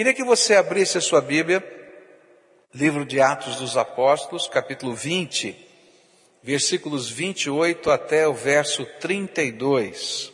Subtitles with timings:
[0.00, 1.62] Queria que você abrisse a sua Bíblia,
[2.72, 5.54] livro de Atos dos Apóstolos, capítulo 20,
[6.42, 10.32] versículos 28 até o verso 32.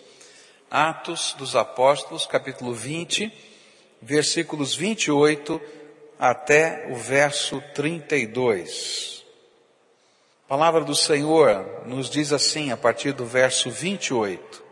[0.71, 3.33] Atos dos Apóstolos, capítulo 20,
[4.01, 5.61] versículos 28
[6.17, 9.25] até o verso 32.
[10.45, 14.63] A palavra do Senhor nos diz assim, a partir do verso 28.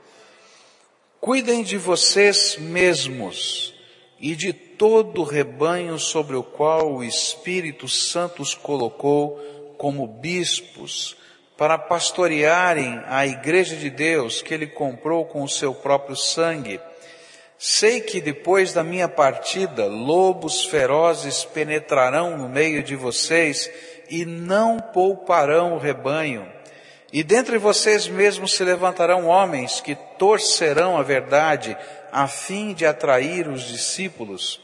[1.20, 3.73] Cuidem de vocês mesmos
[4.18, 9.38] e de todo o rebanho sobre o qual o Espírito Santo os colocou
[9.76, 11.16] como bispos,
[11.56, 16.80] para pastorearem a igreja de Deus que ele comprou com o seu próprio sangue.
[17.56, 23.70] Sei que depois da minha partida, lobos ferozes penetrarão no meio de vocês
[24.10, 26.46] e não pouparão o rebanho.
[27.12, 31.76] E dentre vocês mesmos se levantarão homens que torcerão a verdade
[32.14, 34.60] a fim de atrair os discípulos.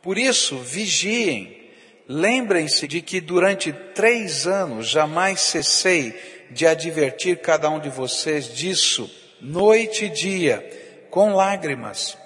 [0.00, 1.68] Por isso, vigiem.
[2.08, 6.18] Lembrem-se de que durante três anos jamais cessei
[6.50, 12.16] de advertir cada um de vocês disso, noite e dia, com lágrimas.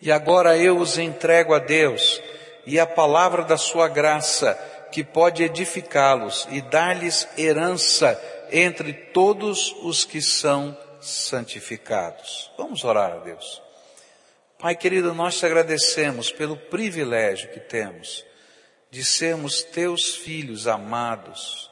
[0.00, 2.22] E agora eu os entrego a Deus
[2.66, 4.54] e a palavra da sua graça,
[4.92, 8.20] que pode edificá-los e dar-lhes herança
[8.52, 10.76] entre todos os que são
[11.06, 12.50] santificados.
[12.56, 13.62] Vamos orar a Deus.
[14.58, 18.24] Pai querido, nós te agradecemos pelo privilégio que temos
[18.90, 21.70] de sermos teus filhos amados,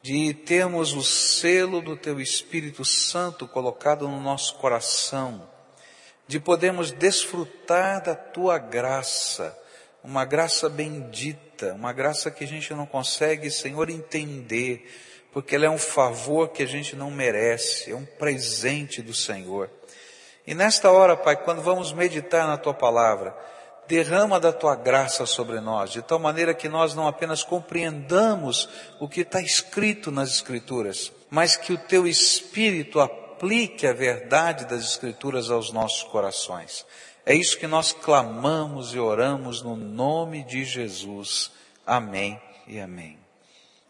[0.00, 5.50] de termos o selo do teu Espírito Santo colocado no nosso coração,
[6.28, 9.58] de podermos desfrutar da tua graça,
[10.02, 14.88] uma graça bendita, uma graça que a gente não consegue, Senhor, entender,
[15.34, 19.68] porque ela é um favor que a gente não merece, é um presente do Senhor.
[20.46, 23.36] E nesta hora, Pai, quando vamos meditar na Tua palavra,
[23.88, 28.68] derrama da Tua graça sobre nós, de tal maneira que nós não apenas compreendamos
[29.00, 34.84] o que está escrito nas Escrituras, mas que o Teu Espírito aplique a verdade das
[34.84, 36.86] Escrituras aos nossos corações.
[37.26, 41.50] É isso que nós clamamos e oramos no nome de Jesus.
[41.84, 43.23] Amém e amém.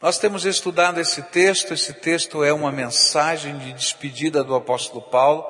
[0.04, 5.46] Nós temos estudado esse texto, esse texto é uma mensagem de despedida do apóstolo Paulo,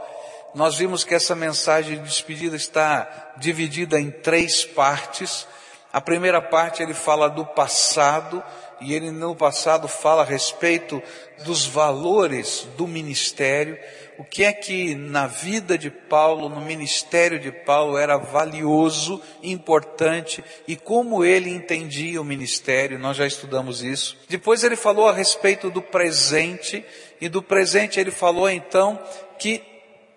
[0.55, 5.45] nós vimos que essa mensagem de despedida está dividida em três partes.
[5.93, 8.41] A primeira parte ele fala do passado,
[8.81, 11.03] e ele no passado fala a respeito
[11.45, 13.79] dos valores do ministério,
[14.19, 20.45] o que é que na vida de Paulo, no ministério de Paulo era valioso, importante
[20.69, 24.17] e como ele entendia o ministério, nós já estudamos isso.
[24.29, 26.85] Depois ele falou a respeito do presente
[27.21, 28.99] e do presente ele falou então
[29.39, 29.74] que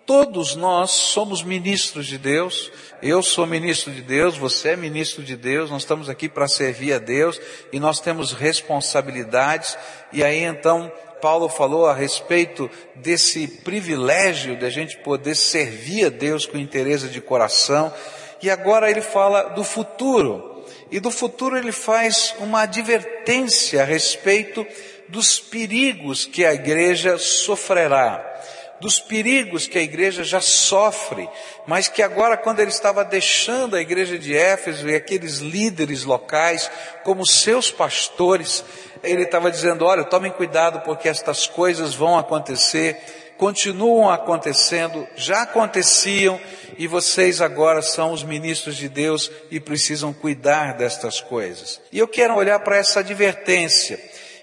[0.08, 2.72] Todos nós somos ministros de Deus.
[3.02, 5.70] Eu sou ministro de Deus, você é ministro de Deus.
[5.70, 7.38] Nós estamos aqui para servir a Deus
[7.70, 9.76] e nós temos responsabilidades.
[10.10, 16.08] E aí então Paulo falou a respeito desse privilégio de a gente poder servir a
[16.08, 17.92] Deus com interesse de coração.
[18.42, 20.64] E agora ele fala do futuro.
[20.90, 24.66] E do futuro ele faz uma advertência a respeito
[25.06, 28.27] dos perigos que a igreja sofrerá
[28.80, 31.28] dos perigos que a igreja já sofre,
[31.66, 36.70] mas que agora, quando ele estava deixando a igreja de Éfeso e aqueles líderes locais
[37.02, 38.64] como seus pastores,
[39.02, 42.96] ele estava dizendo: olha, tomem cuidado porque estas coisas vão acontecer,
[43.36, 46.40] continuam acontecendo, já aconteciam
[46.76, 51.80] e vocês agora são os ministros de Deus e precisam cuidar destas coisas.
[51.92, 53.98] E eu quero olhar para essa advertência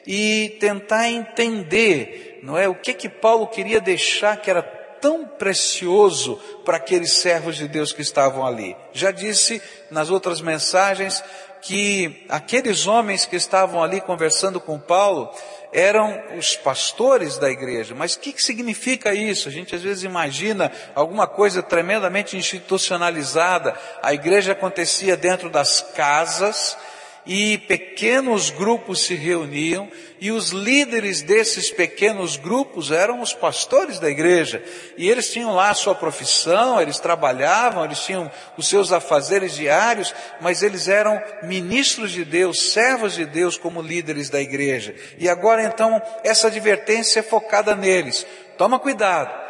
[0.07, 2.67] e tentar entender não é?
[2.67, 7.93] O que que Paulo queria deixar que era tão precioso para aqueles servos de Deus
[7.93, 8.75] que estavam ali?
[8.93, 11.23] Já disse nas outras mensagens
[11.61, 15.31] que aqueles homens que estavam ali conversando com Paulo
[15.73, 17.93] eram os pastores da igreja.
[17.93, 19.49] Mas o que, que significa isso?
[19.49, 23.75] A gente às vezes imagina alguma coisa tremendamente institucionalizada.
[24.01, 26.77] A igreja acontecia dentro das casas,
[27.25, 29.89] e pequenos grupos se reuniam
[30.21, 34.63] e os líderes desses pequenos grupos eram os pastores da igreja.
[34.97, 40.13] E eles tinham lá a sua profissão, eles trabalhavam, eles tinham os seus afazeres diários,
[40.39, 44.95] mas eles eram ministros de Deus, servos de Deus como líderes da igreja.
[45.17, 48.25] E agora então essa advertência é focada neles.
[48.57, 49.45] Toma cuidado.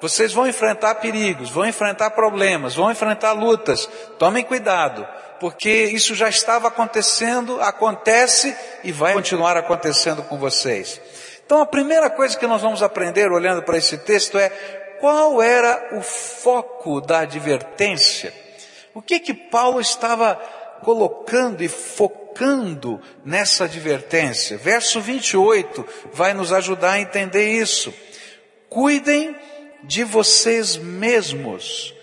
[0.00, 3.88] Vocês vão enfrentar perigos, vão enfrentar problemas, vão enfrentar lutas.
[4.16, 5.06] Tomem cuidado
[5.40, 8.54] porque isso já estava acontecendo, acontece
[8.84, 11.00] e vai continuar acontecendo com vocês.
[11.44, 14.50] Então a primeira coisa que nós vamos aprender olhando para esse texto é
[15.00, 18.32] qual era o foco da advertência.
[18.92, 20.34] O que que Paulo estava
[20.82, 24.58] colocando e focando nessa advertência?
[24.58, 27.94] Verso 28 vai nos ajudar a entender isso.
[28.68, 29.34] Cuidem
[29.84, 31.94] de vocês mesmos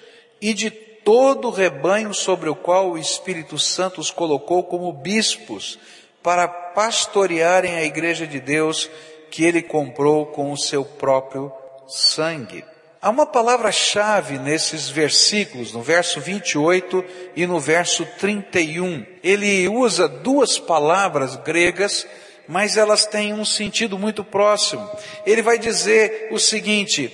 [0.41, 5.77] e de todo o rebanho sobre o qual o Espírito Santo os colocou como bispos
[6.23, 8.89] para pastorearem a igreja de Deus
[9.29, 11.51] que ele comprou com o seu próprio
[11.87, 12.65] sangue.
[12.99, 17.05] Há uma palavra-chave nesses versículos, no verso 28
[17.35, 19.05] e no verso 31.
[19.23, 22.07] Ele usa duas palavras gregas,
[22.47, 24.89] mas elas têm um sentido muito próximo.
[25.23, 27.13] Ele vai dizer o seguinte: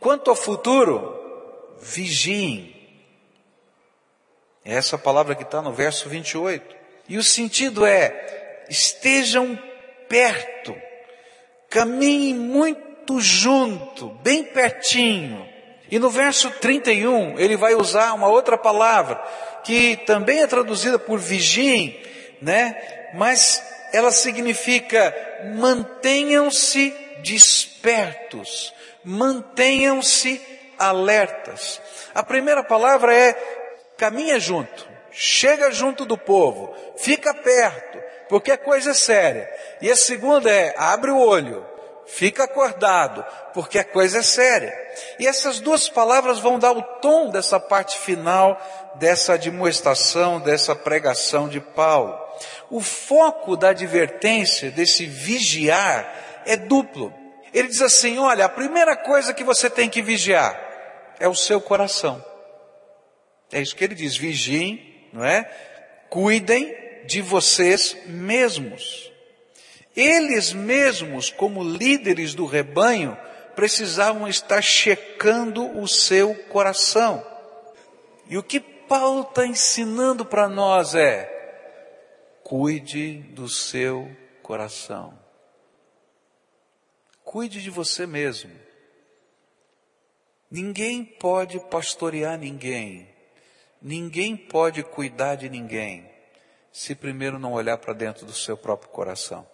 [0.00, 1.14] quanto ao futuro,
[1.82, 2.79] vigiem.
[4.64, 6.76] É essa palavra que está no verso 28.
[7.08, 9.58] E o sentido é, estejam
[10.08, 10.76] perto,
[11.68, 15.48] caminhem muito junto, bem pertinho.
[15.90, 19.20] E no verso 31, ele vai usar uma outra palavra,
[19.64, 22.00] que também é traduzida por vigiem,
[22.40, 23.10] né?
[23.14, 23.62] Mas
[23.92, 25.14] ela significa
[25.56, 28.72] mantenham-se despertos,
[29.04, 30.40] mantenham-se
[30.78, 31.80] alertas.
[32.14, 33.59] A primeira palavra é
[34.00, 37.98] caminha junto, chega junto do povo, fica perto,
[38.30, 39.46] porque a coisa é séria.
[39.82, 41.66] E a segunda é abre o olho,
[42.06, 44.72] fica acordado, porque a coisa é séria.
[45.18, 48.58] E essas duas palavras vão dar o tom dessa parte final
[48.94, 52.18] dessa demonstração, dessa pregação de Paulo.
[52.70, 57.12] O foco da advertência, desse vigiar, é duplo.
[57.52, 60.58] Ele diz assim: olha, a primeira coisa que você tem que vigiar
[61.18, 62.29] é o seu coração.
[63.52, 65.44] É isso que ele diz: vigiem, não é?
[66.08, 66.74] Cuidem
[67.06, 69.10] de vocês mesmos.
[69.96, 73.16] Eles mesmos, como líderes do rebanho,
[73.56, 77.24] precisavam estar checando o seu coração.
[78.28, 81.28] E o que Paulo está ensinando para nós é:
[82.42, 84.10] cuide do seu
[84.42, 85.18] coração.
[87.24, 88.50] Cuide de você mesmo.
[90.50, 93.09] Ninguém pode pastorear ninguém.
[93.80, 96.10] Ninguém pode cuidar de ninguém
[96.72, 99.46] se primeiro não olhar para dentro do seu próprio coração.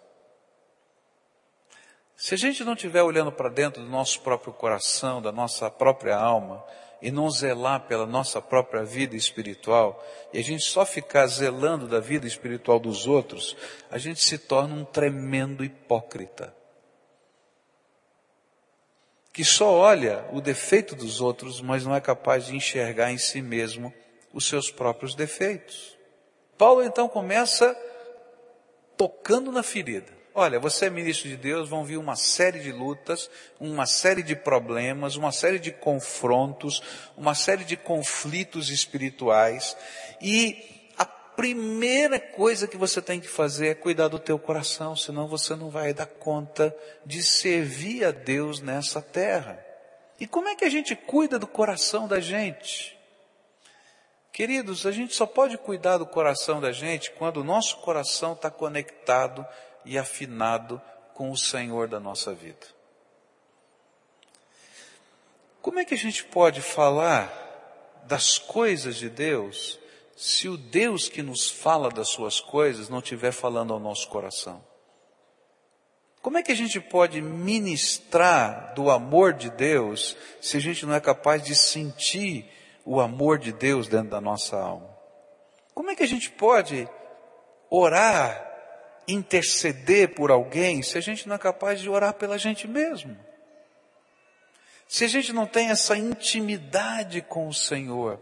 [2.15, 6.17] Se a gente não estiver olhando para dentro do nosso próprio coração, da nossa própria
[6.17, 6.63] alma,
[6.99, 10.03] e não zelar pela nossa própria vida espiritual,
[10.33, 13.55] e a gente só ficar zelando da vida espiritual dos outros,
[13.91, 16.55] a gente se torna um tremendo hipócrita.
[19.31, 23.43] Que só olha o defeito dos outros, mas não é capaz de enxergar em si
[23.43, 23.93] mesmo
[24.33, 25.97] os seus próprios defeitos.
[26.57, 27.75] Paulo então começa
[28.97, 30.17] tocando na ferida.
[30.33, 33.27] Olha, você é ministro de Deus, vão vir uma série de lutas,
[33.59, 36.81] uma série de problemas, uma série de confrontos,
[37.15, 39.75] uma série de conflitos espirituais.
[40.21, 45.27] E a primeira coisa que você tem que fazer é cuidar do teu coração, senão
[45.27, 46.75] você não vai dar conta
[47.05, 49.63] de servir a Deus nessa terra.
[50.19, 52.96] E como é que a gente cuida do coração da gente?
[54.37, 58.51] Queridos, a gente só pode cuidar do coração da gente quando o nosso coração está
[58.51, 59.43] conectado
[59.83, 60.79] e afinado
[61.15, 62.67] com o Senhor da nossa vida.
[65.59, 67.33] Como é que a gente pode falar
[68.03, 69.79] das coisas de Deus
[70.15, 74.63] se o Deus que nos fala das suas coisas não estiver falando ao nosso coração?
[76.21, 80.93] Como é que a gente pode ministrar do amor de Deus se a gente não
[80.93, 82.47] é capaz de sentir
[82.87, 84.89] o amor de Deus dentro da nossa alma?
[85.73, 86.87] Como é que a gente pode
[87.69, 88.45] orar
[89.05, 93.15] interceder por alguém se a gente não é capaz de orar pela gente mesmo?
[94.87, 98.21] Se a gente não tem essa intimidade com o Senhor,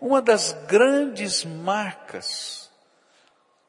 [0.00, 2.70] uma das grandes marcas,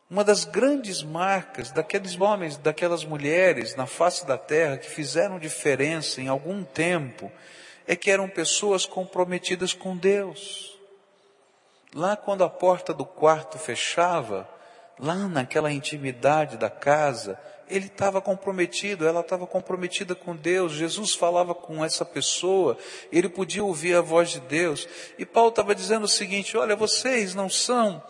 [0.08, 6.22] uma das grandes marcas daqueles homens, daquelas mulheres na face da terra que fizeram diferença
[6.22, 7.32] em algum tempo,
[7.88, 10.78] é que eram pessoas comprometidas com Deus.
[11.96, 14.48] Lá quando a porta do quarto fechava,
[15.00, 17.40] lá naquela intimidade da casa,
[17.70, 22.78] ele estava comprometido, ela estava comprometida com Deus, Jesus falava com essa pessoa,
[23.12, 24.88] ele podia ouvir a voz de Deus.
[25.18, 28.04] E Paulo estava dizendo o seguinte: olha, vocês não são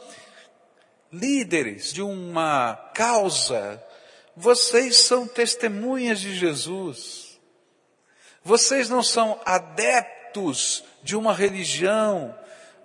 [1.11, 3.83] líderes de uma causa,
[4.35, 7.26] vocês são testemunhas de Jesus.
[8.47, 12.33] Vocês não são adeptos de uma religião,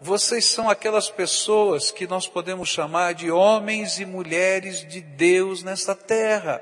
[0.00, 5.94] vocês são aquelas pessoas que nós podemos chamar de homens e mulheres de Deus nessa
[5.94, 6.60] terra.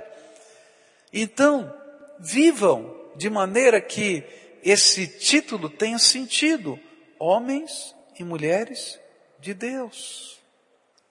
[1.10, 1.74] Então,
[2.18, 4.22] vivam de maneira que
[4.62, 6.78] esse título tenha sentido.
[7.18, 9.00] Homens e mulheres
[9.38, 10.38] de Deus.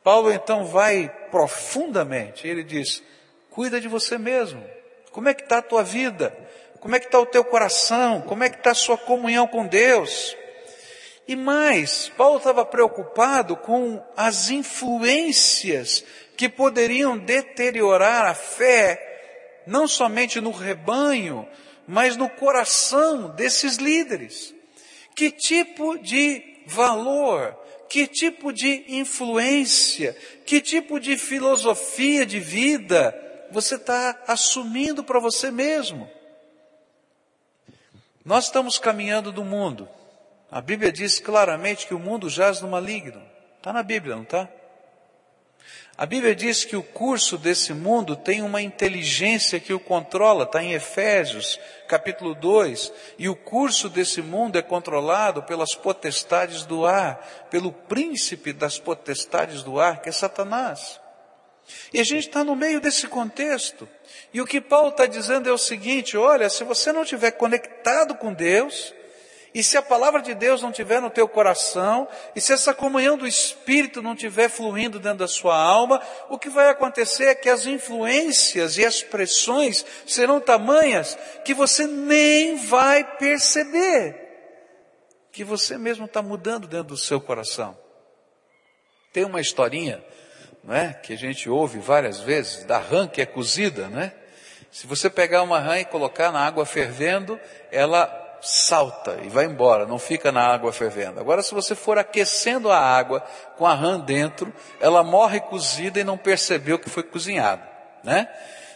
[0.04, 3.02] Paulo então vai profundamente, ele diz,
[3.50, 4.64] cuida de você mesmo.
[5.12, 6.38] Como é que está a tua vida?
[6.80, 8.22] Como é que está o teu coração?
[8.22, 10.36] Como é que está a sua comunhão com Deus?
[11.28, 16.04] E mais, Paulo estava preocupado com as influências
[16.36, 21.48] que poderiam deteriorar a fé, não somente no rebanho,
[21.88, 24.56] mas no coração desses líderes.
[25.16, 27.56] Que tipo de valor,
[27.90, 33.14] que tipo de influência, que tipo de filosofia de vida
[33.52, 36.10] você está assumindo para você mesmo?
[38.30, 39.90] Nós estamos caminhando do mundo.
[40.52, 43.20] A Bíblia diz claramente que o mundo jaz no maligno.
[43.58, 44.48] Está na Bíblia, não está?
[45.98, 50.64] A Bíblia diz que o curso desse mundo tem uma inteligência que o controla, está
[50.64, 57.48] em Efésios, capítulo 2, e o curso desse mundo é controlado pelas potestades do ar,
[57.50, 61.02] pelo príncipe das potestades do ar, que é Satanás.
[61.94, 63.88] E a gente está no meio desse contexto.
[64.34, 68.16] E o que Paulo está dizendo é o seguinte: olha, se você não estiver conectado
[68.16, 68.94] com Deus,
[69.54, 73.18] e se a palavra de Deus não estiver no teu coração, e se essa comunhão
[73.18, 77.50] do Espírito não estiver fluindo dentro da sua alma, o que vai acontecer é que
[77.50, 84.28] as influências e as pressões serão tamanhas que você nem vai perceber
[85.32, 87.78] que você mesmo está mudando dentro do seu coração.
[89.12, 90.04] Tem uma historinha,
[90.64, 94.12] não é, que a gente ouve várias vezes, da rã que é cozida, né?
[94.72, 97.40] Se você pegar uma rã e colocar na água fervendo,
[97.72, 101.20] ela salta e vai embora, não fica na água fervendo.
[101.20, 103.22] Agora, se você for aquecendo a água
[103.58, 107.64] com a rã dentro, ela morre cozida e não percebeu que foi cozinhada,
[108.04, 108.28] né?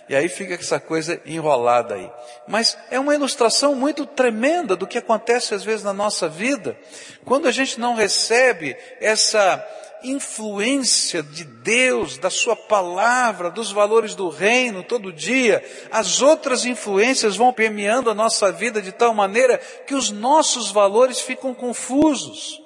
[0.09, 2.11] E aí fica essa coisa enrolada aí.
[2.45, 6.77] Mas é uma ilustração muito tremenda do que acontece às vezes na nossa vida,
[7.23, 9.65] quando a gente não recebe essa
[10.03, 17.35] influência de Deus, da Sua palavra, dos valores do reino todo dia, as outras influências
[17.35, 19.57] vão permeando a nossa vida de tal maneira
[19.87, 22.61] que os nossos valores ficam confusos.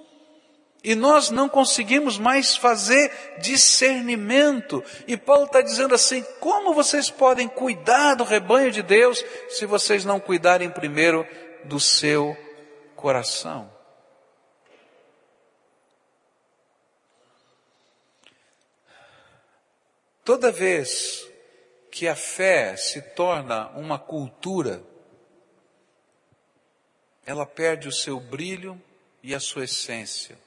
[0.83, 4.83] E nós não conseguimos mais fazer discernimento.
[5.07, 10.05] E Paulo está dizendo assim: como vocês podem cuidar do rebanho de Deus se vocês
[10.05, 11.27] não cuidarem primeiro
[11.65, 12.37] do seu
[12.95, 13.76] coração?
[20.27, 21.25] Toda vez
[21.89, 24.83] que a fé se torna uma cultura,
[27.25, 28.77] ela perde o seu brilho
[29.23, 30.37] e a sua essência.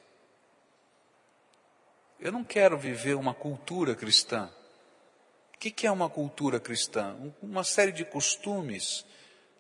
[2.21, 4.53] Eu não quero viver uma cultura cristã.
[5.55, 7.17] O que é uma cultura cristã?
[7.41, 9.07] Uma série de costumes,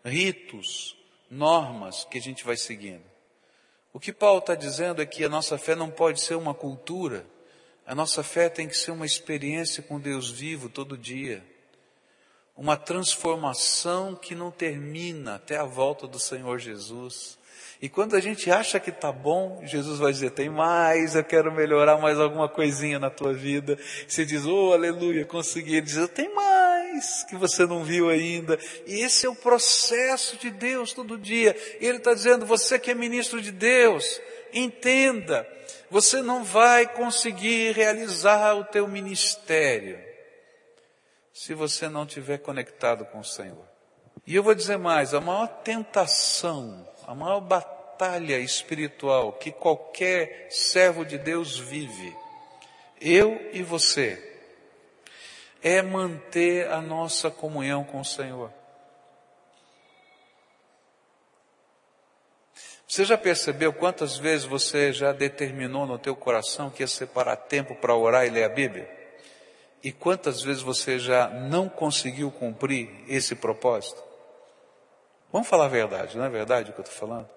[0.04, 0.98] ritos,
[1.30, 3.04] normas que a gente vai seguindo.
[3.90, 7.24] O que Paulo está dizendo é que a nossa fé não pode ser uma cultura
[7.90, 11.42] a nossa fé tem que ser uma experiência com Deus vivo todo dia.
[12.56, 17.36] Uma transformação que não termina até a volta do Senhor Jesus.
[17.82, 21.50] E quando a gente acha que está bom, Jesus vai dizer: tem mais, eu quero
[21.50, 23.76] melhorar mais alguma coisinha na tua vida.
[24.06, 25.74] Você diz: oh, aleluia, consegui.
[25.74, 28.56] Ele diz: tem mais que você não viu ainda.
[28.86, 31.56] E esse é o processo de Deus todo dia.
[31.80, 34.20] E Ele está dizendo: você que é ministro de Deus,
[34.54, 35.44] entenda
[35.90, 39.98] você não vai conseguir realizar o teu ministério
[41.32, 43.64] se você não estiver conectado com o Senhor.
[44.26, 51.04] E eu vou dizer mais, a maior tentação, a maior batalha espiritual que qualquer servo
[51.04, 52.16] de Deus vive,
[53.00, 54.26] eu e você,
[55.62, 58.52] é manter a nossa comunhão com o Senhor.
[62.90, 67.76] Você já percebeu quantas vezes você já determinou no teu coração que ia separar tempo
[67.76, 68.90] para orar e ler a Bíblia?
[69.80, 74.02] E quantas vezes você já não conseguiu cumprir esse propósito?
[75.32, 77.28] Vamos falar a verdade, não é verdade o que eu estou falando?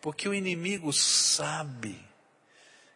[0.00, 2.02] Porque o inimigo sabe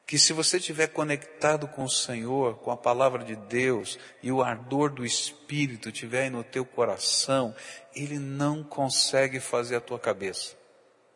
[0.06, 4.40] que se você estiver conectado com o Senhor, com a palavra de Deus, e o
[4.40, 7.54] ardor do Espírito estiver aí no teu coração,
[7.94, 10.62] ele não consegue fazer a tua cabeça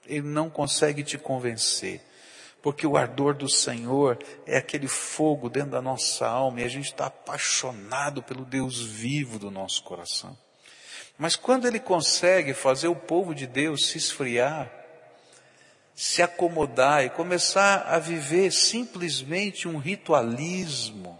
[0.06, 2.00] ele não consegue te convencer.
[2.62, 6.86] Porque o ardor do Senhor é aquele fogo dentro da nossa alma e a gente
[6.86, 10.36] está apaixonado pelo Deus vivo do nosso coração.
[11.18, 14.70] Mas quando ele consegue fazer o povo de Deus se esfriar,
[15.94, 21.18] se acomodar e começar a viver simplesmente um ritualismo,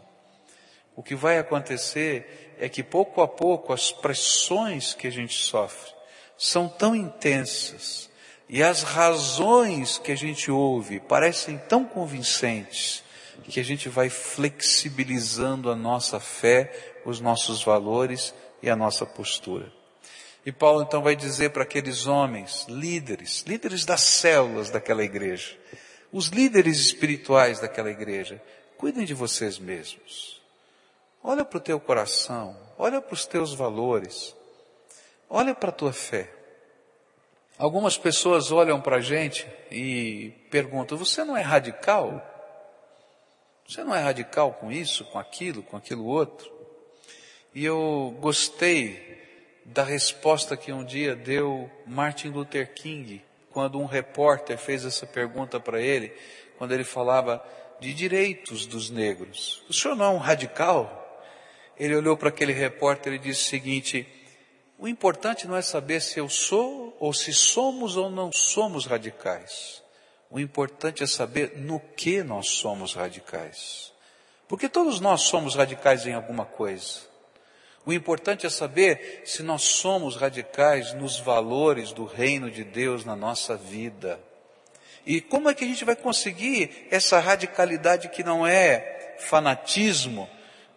[0.95, 5.95] o que vai acontecer é que pouco a pouco as pressões que a gente sofre
[6.37, 8.11] são tão intensas,
[8.48, 13.04] E as razões que a gente ouve parecem tão convincentes
[13.50, 16.72] que a gente vai flexibilizando a nossa fé,
[17.04, 19.72] os nossos valores e a nossa postura.
[20.44, 25.56] E Paulo então vai dizer para aqueles homens, líderes, líderes das células daquela igreja,
[26.12, 28.40] os líderes espirituais daquela igreja,
[28.76, 30.40] cuidem de vocês mesmos.
[31.22, 34.34] Olha para o teu coração, olha para os teus valores,
[35.28, 36.32] olha para a tua fé.
[37.58, 42.22] Algumas pessoas olham para a gente e perguntam: você não é radical?
[43.66, 46.52] Você não é radical com isso, com aquilo, com aquilo outro?
[47.54, 49.16] E eu gostei
[49.64, 55.58] da resposta que um dia deu Martin Luther King, quando um repórter fez essa pergunta
[55.58, 56.12] para ele,
[56.58, 57.42] quando ele falava
[57.80, 59.64] de direitos dos negros.
[59.68, 61.02] O senhor não é um radical?
[61.78, 64.06] Ele olhou para aquele repórter e disse o seguinte:
[64.78, 69.83] o importante não é saber se eu sou ou se somos ou não somos radicais.
[70.30, 73.92] O importante é saber no que nós somos radicais.
[74.47, 77.00] Porque todos nós somos radicais em alguma coisa.
[77.87, 83.16] O importante é saber se nós somos radicais nos valores do reino de Deus na
[83.16, 84.21] nossa vida.
[85.06, 90.28] E como é que a gente vai conseguir essa radicalidade que não é fanatismo,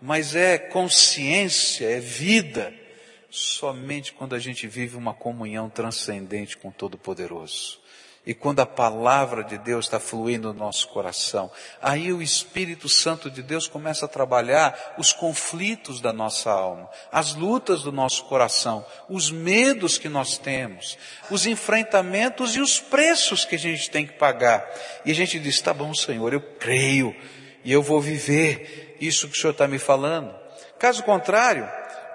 [0.01, 2.73] mas é consciência, é vida?
[3.29, 7.79] Somente quando a gente vive uma comunhão transcendente com o Todo-Poderoso.
[8.25, 11.49] E quando a palavra de Deus está fluindo no nosso coração,
[11.81, 17.33] aí o Espírito Santo de Deus começa a trabalhar os conflitos da nossa alma, as
[17.33, 20.97] lutas do nosso coração, os medos que nós temos,
[21.31, 24.69] os enfrentamentos e os preços que a gente tem que pagar.
[25.05, 27.15] E a gente diz, tá bom Senhor, eu creio
[27.63, 30.35] e eu vou viver isso que o Senhor está me falando.
[30.77, 31.67] Caso contrário,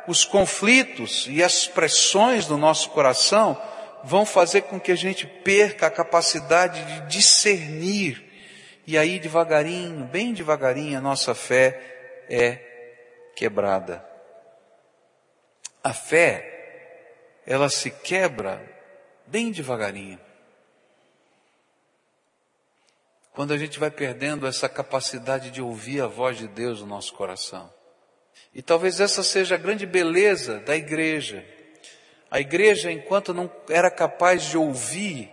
[0.06, 3.60] os conflitos e as pressões do nosso coração
[4.04, 8.22] vão fazer com que a gente perca a capacidade de discernir.
[8.86, 12.56] E aí, devagarinho, bem devagarinho, a nossa fé é
[13.34, 14.04] quebrada.
[15.82, 18.62] A fé, ela se quebra
[19.26, 20.20] bem devagarinho.
[23.32, 27.14] Quando a gente vai perdendo essa capacidade de ouvir a voz de Deus no nosso
[27.14, 27.72] coração.
[28.54, 31.44] E talvez essa seja a grande beleza da igreja.
[32.30, 35.30] A igreja, enquanto não era capaz de ouvir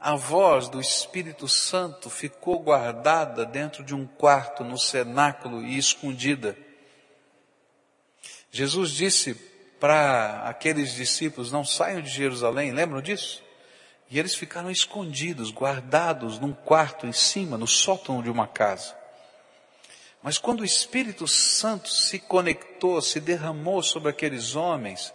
[0.00, 6.56] a voz do Espírito Santo, ficou guardada dentro de um quarto no cenáculo e escondida.
[8.52, 9.34] Jesus disse
[9.80, 13.42] para aqueles discípulos: Não saiam de Jerusalém, lembram disso?
[14.08, 18.99] E eles ficaram escondidos, guardados num quarto em cima, no sótão de uma casa.
[20.22, 25.12] Mas quando o Espírito Santo se conectou, se derramou sobre aqueles homens,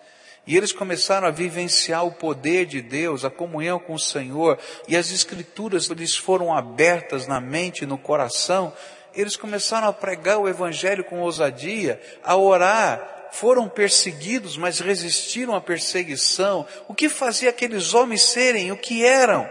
[0.48, 4.96] e eles começaram a vivenciar o poder de Deus, a comunhão com o Senhor, e
[4.96, 8.74] as escrituras lhes foram abertas na mente e no coração,
[9.14, 15.62] eles começaram a pregar o Evangelho com ousadia, a orar, foram perseguidos, mas resistiram à
[15.62, 16.66] perseguição.
[16.88, 19.48] O que fazia aqueles homens serem o que eram?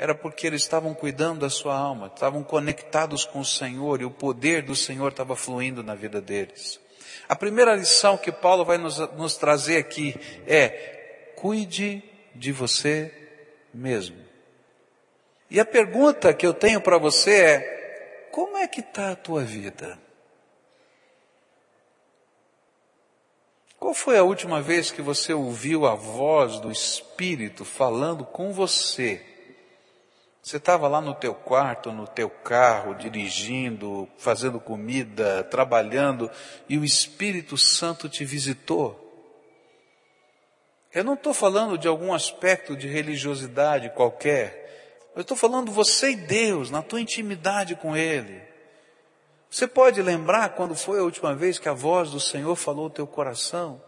[0.00, 4.10] Era porque eles estavam cuidando da sua alma, estavam conectados com o Senhor e o
[4.10, 6.80] poder do Senhor estava fluindo na vida deles.
[7.28, 12.02] A primeira lição que Paulo vai nos, nos trazer aqui é, cuide
[12.34, 13.12] de você
[13.74, 14.16] mesmo.
[15.50, 19.42] E a pergunta que eu tenho para você é, como é que está a tua
[19.42, 19.98] vida?
[23.78, 29.26] Qual foi a última vez que você ouviu a voz do Espírito falando com você?
[30.42, 36.30] Você estava lá no teu quarto, no teu carro, dirigindo, fazendo comida, trabalhando,
[36.68, 39.06] e o Espírito Santo te visitou.
[40.92, 45.10] Eu não estou falando de algum aspecto de religiosidade qualquer.
[45.14, 48.40] Eu estou falando você e Deus, na tua intimidade com Ele.
[49.50, 52.90] Você pode lembrar quando foi a última vez que a voz do Senhor falou ao
[52.90, 53.82] teu coração?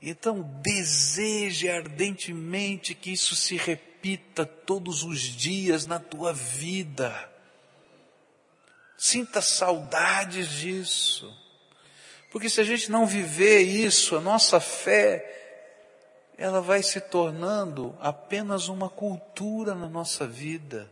[0.00, 7.30] Então deseje ardentemente que isso se repita repita todos os dias na tua vida.
[8.96, 11.30] Sinta saudades disso.
[12.30, 18.68] Porque se a gente não viver isso, a nossa fé, ela vai se tornando apenas
[18.68, 20.90] uma cultura na nossa vida.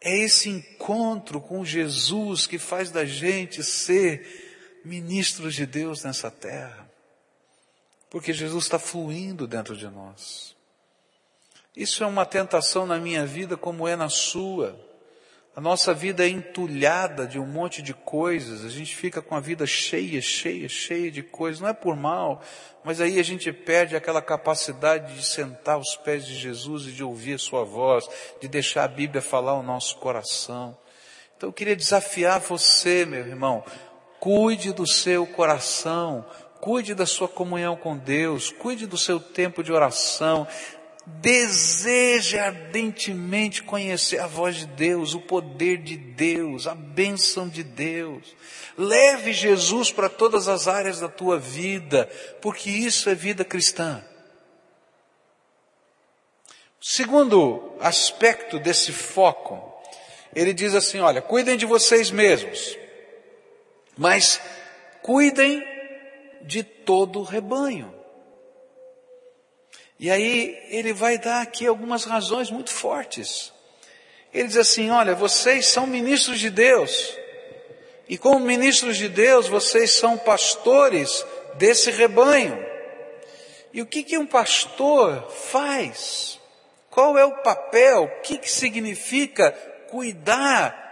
[0.00, 6.85] É esse encontro com Jesus que faz da gente ser ministros de Deus nessa terra.
[8.10, 10.54] Porque Jesus está fluindo dentro de nós.
[11.76, 14.78] Isso é uma tentação na minha vida, como é na sua.
[15.56, 19.40] A nossa vida é entulhada de um monte de coisas, a gente fica com a
[19.40, 22.42] vida cheia, cheia, cheia de coisas, não é por mal,
[22.84, 27.02] mas aí a gente perde aquela capacidade de sentar aos pés de Jesus e de
[27.02, 28.06] ouvir a sua voz,
[28.38, 30.76] de deixar a Bíblia falar o nosso coração.
[31.34, 33.64] Então eu queria desafiar você, meu irmão,
[34.20, 36.22] cuide do seu coração,
[36.60, 40.46] cuide da sua comunhão com Deus, cuide do seu tempo de oração,
[41.06, 48.34] deseje ardentemente conhecer a voz de Deus, o poder de Deus, a bênção de Deus.
[48.76, 52.10] Leve Jesus para todas as áreas da tua vida,
[52.42, 54.04] porque isso é vida cristã.
[56.80, 59.74] Segundo aspecto desse foco,
[60.34, 62.76] ele diz assim: olha, cuidem de vocês mesmos,
[63.96, 64.40] mas
[65.02, 65.75] cuidem
[66.42, 67.94] de todo o rebanho.
[69.98, 73.52] E aí ele vai dar aqui algumas razões muito fortes.
[74.32, 77.16] Ele diz assim: olha, vocês são ministros de Deus,
[78.08, 82.64] e como ministros de Deus, vocês são pastores desse rebanho.
[83.72, 86.38] E o que, que um pastor faz?
[86.90, 88.04] Qual é o papel?
[88.04, 89.52] O que, que significa
[89.90, 90.85] cuidar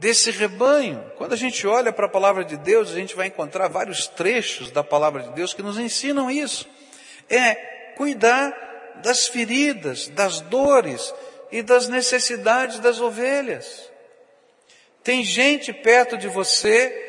[0.00, 1.12] desse rebanho?
[1.16, 4.70] Quando a gente olha para a palavra de Deus, a gente vai encontrar vários trechos
[4.70, 6.66] da palavra de Deus que nos ensinam isso.
[7.28, 7.54] É
[7.96, 11.14] cuidar das feridas, das dores
[11.52, 13.90] e das necessidades das ovelhas.
[15.04, 17.08] Tem gente perto de você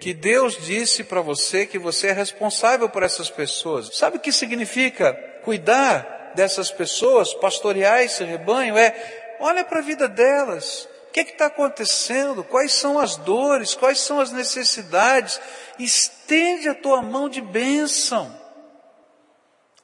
[0.00, 3.94] que Deus disse para você que você é responsável por essas pessoas.
[3.98, 5.12] Sabe o que significa
[5.44, 8.78] cuidar dessas pessoas, pastorear esse rebanho?
[8.78, 10.88] É, olha para a vida delas.
[11.10, 12.44] O que está acontecendo?
[12.44, 13.74] Quais são as dores?
[13.74, 15.40] Quais são as necessidades?
[15.76, 18.32] Estende a tua mão de bênção.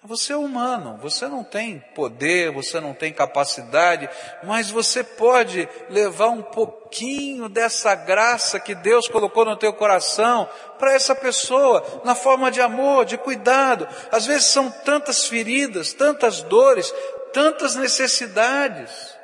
[0.05, 4.09] Você é humano, você não tem poder, você não tem capacidade,
[4.45, 10.95] mas você pode levar um pouquinho dessa graça que Deus colocou no teu coração para
[10.95, 13.89] essa pessoa, na forma de amor, de cuidado.
[14.13, 16.95] Às vezes são tantas feridas, tantas dores,
[17.33, 19.16] tantas necessidades.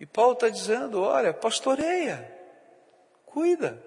[0.00, 2.34] E Paulo está dizendo: olha, pastoreia,
[3.26, 3.80] cuida.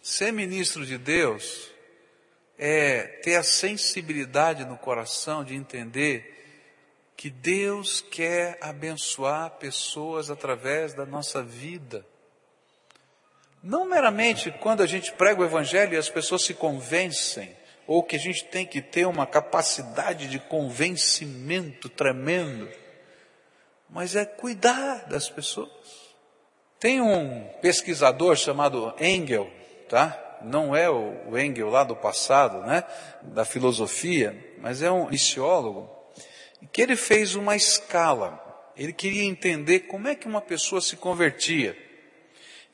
[0.00, 1.70] Ser ministro de Deus
[2.56, 6.32] é ter a sensibilidade no coração de entender
[7.16, 12.06] que Deus quer abençoar pessoas através da nossa vida.
[13.62, 17.54] Não meramente quando a gente prega o Evangelho e as pessoas se convencem,
[17.86, 22.68] ou que a gente tem que ter uma capacidade de convencimento tremendo,
[23.88, 25.70] mas é cuidar das pessoas.
[26.78, 29.50] Tem um pesquisador chamado Engel,
[29.88, 30.22] tá?
[30.42, 32.84] Não é o Engel lá do passado, né?
[33.22, 35.90] Da filosofia, mas é um missiólogo
[36.72, 38.42] que ele fez uma escala.
[38.76, 41.76] Ele queria entender como é que uma pessoa se convertia.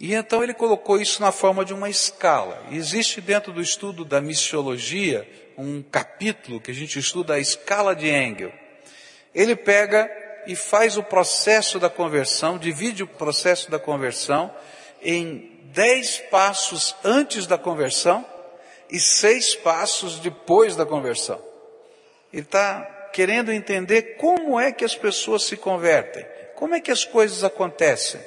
[0.02, 2.60] E então ele colocou isso na forma de uma escala.
[2.72, 5.24] Existe dentro do estudo da missiologia
[5.56, 8.52] um capítulo que a gente estuda a escala de Engel.
[9.32, 10.10] Ele pega
[10.44, 14.52] e faz o processo da conversão, divide o processo da conversão
[15.00, 18.26] em dez passos antes da conversão
[18.90, 21.40] e seis passos depois da conversão.
[22.32, 27.04] Ele está querendo entender como é que as pessoas se convertem, como é que as
[27.04, 28.20] coisas acontecem.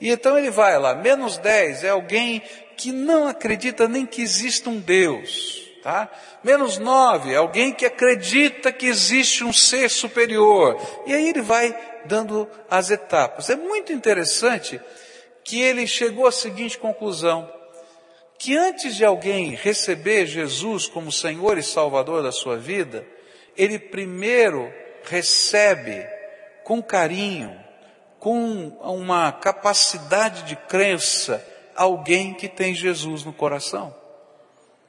[0.00, 2.42] E então ele vai lá, menos dez é alguém
[2.76, 5.64] que não acredita nem que exista um Deus.
[5.82, 6.10] Tá?
[6.42, 10.76] Menos nove, é alguém que acredita que existe um ser superior.
[11.06, 13.50] E aí ele vai dando as etapas.
[13.50, 14.80] É muito interessante
[15.44, 17.48] que ele chegou à seguinte conclusão:
[18.36, 23.06] que antes de alguém receber Jesus como Senhor e Salvador da sua vida,
[23.56, 24.72] ele primeiro
[25.04, 26.04] recebe
[26.64, 27.56] com carinho,
[28.26, 33.94] com uma capacidade de crença, alguém que tem Jesus no coração.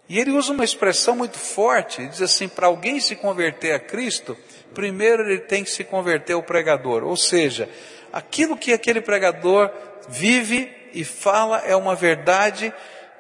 [0.10, 3.80] E ele usa uma expressão muito forte, ele diz assim, para alguém se converter a
[3.80, 4.36] Cristo,
[4.73, 7.69] primeiro ele tem que se converter ao pregador, ou seja,
[8.12, 9.69] aquilo que aquele pregador
[10.10, 12.73] vive e fala é uma verdade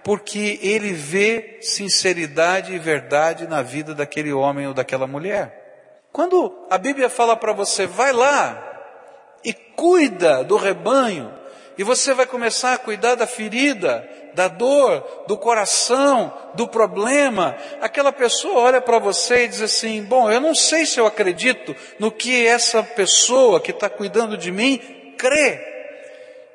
[0.03, 6.01] porque ele vê sinceridade e verdade na vida daquele homem ou daquela mulher.
[6.11, 8.66] Quando a Bíblia fala para você, vai lá
[9.43, 11.33] e cuida do rebanho,
[11.77, 18.11] e você vai começar a cuidar da ferida, da dor, do coração, do problema, aquela
[18.11, 22.11] pessoa olha para você e diz assim: Bom, eu não sei se eu acredito no
[22.11, 24.77] que essa pessoa que está cuidando de mim
[25.17, 25.59] crê,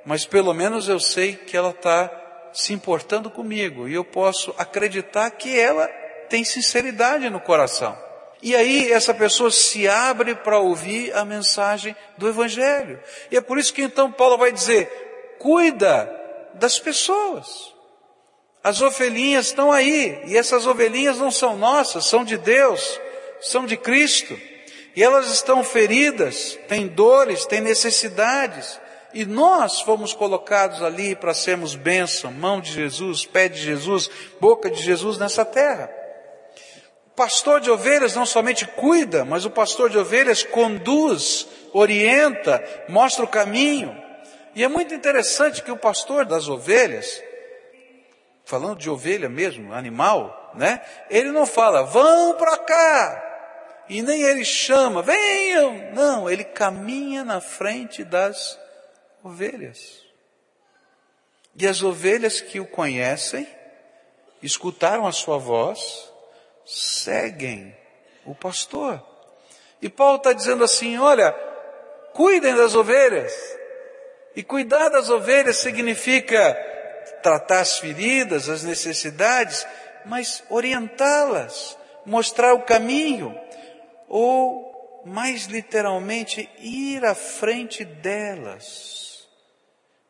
[0.05, 2.11] mas pelo menos eu sei que ela está
[2.53, 5.88] se importando comigo e eu posso acreditar que ela
[6.29, 7.97] tem sinceridade no coração.
[8.43, 13.01] E aí essa pessoa se abre para ouvir a mensagem do Evangelho.
[13.31, 16.11] E é por isso que então Paulo vai dizer, cuida
[16.55, 17.73] das pessoas.
[18.65, 23.01] As ovelhinhas estão aí, e essas ovelhinhas não são nossas, são de Deus,
[23.41, 24.39] são de Cristo.
[24.95, 28.81] E elas estão feridas, têm dores, têm necessidades.
[29.15, 34.71] E nós fomos colocados ali para sermos bênção, mão de Jesus, pé de Jesus, boca
[34.71, 36.02] de Jesus nessa terra.
[37.14, 43.29] Pastor de ovelhas não somente cuida, mas o pastor de ovelhas conduz, orienta, mostra o
[43.29, 43.94] caminho.
[44.55, 47.22] E é muito interessante que o pastor das ovelhas,
[48.44, 50.83] falando de ovelha mesmo, animal, né?
[51.11, 53.33] Ele não fala, vão para cá,
[53.88, 55.92] e nem ele chama, venham.
[55.92, 58.59] Não, ele caminha na frente das
[59.22, 60.03] ovelhas.
[61.55, 63.46] E as ovelhas que o conhecem,
[64.42, 66.12] escutaram a sua voz,
[66.64, 67.77] seguem
[68.25, 69.03] o pastor.
[69.81, 71.33] E Paulo está dizendo assim: olha,
[72.12, 73.33] cuidem das ovelhas.
[74.35, 76.55] E cuidar das ovelhas significa
[77.22, 79.66] tratar as feridas, as necessidades,
[80.07, 83.38] mas orientá-las, mostrar o caminho,
[84.09, 89.02] ou, mais literalmente, ir à frente delas,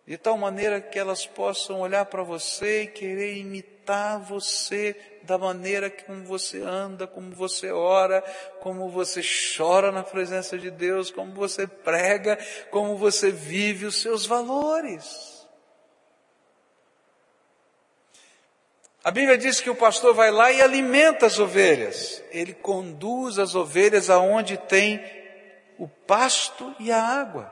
[0.07, 5.89] de tal maneira que elas possam olhar para você e querer imitar você da maneira
[5.91, 8.21] como você anda, como você ora,
[8.61, 9.21] como você
[9.57, 12.37] chora na presença de Deus, como você prega,
[12.71, 15.33] como você vive os seus valores.
[19.05, 22.23] A Bíblia diz que o pastor vai lá e alimenta as ovelhas.
[22.31, 25.01] Ele conduz as ovelhas aonde tem
[25.77, 27.52] o pasto e a água.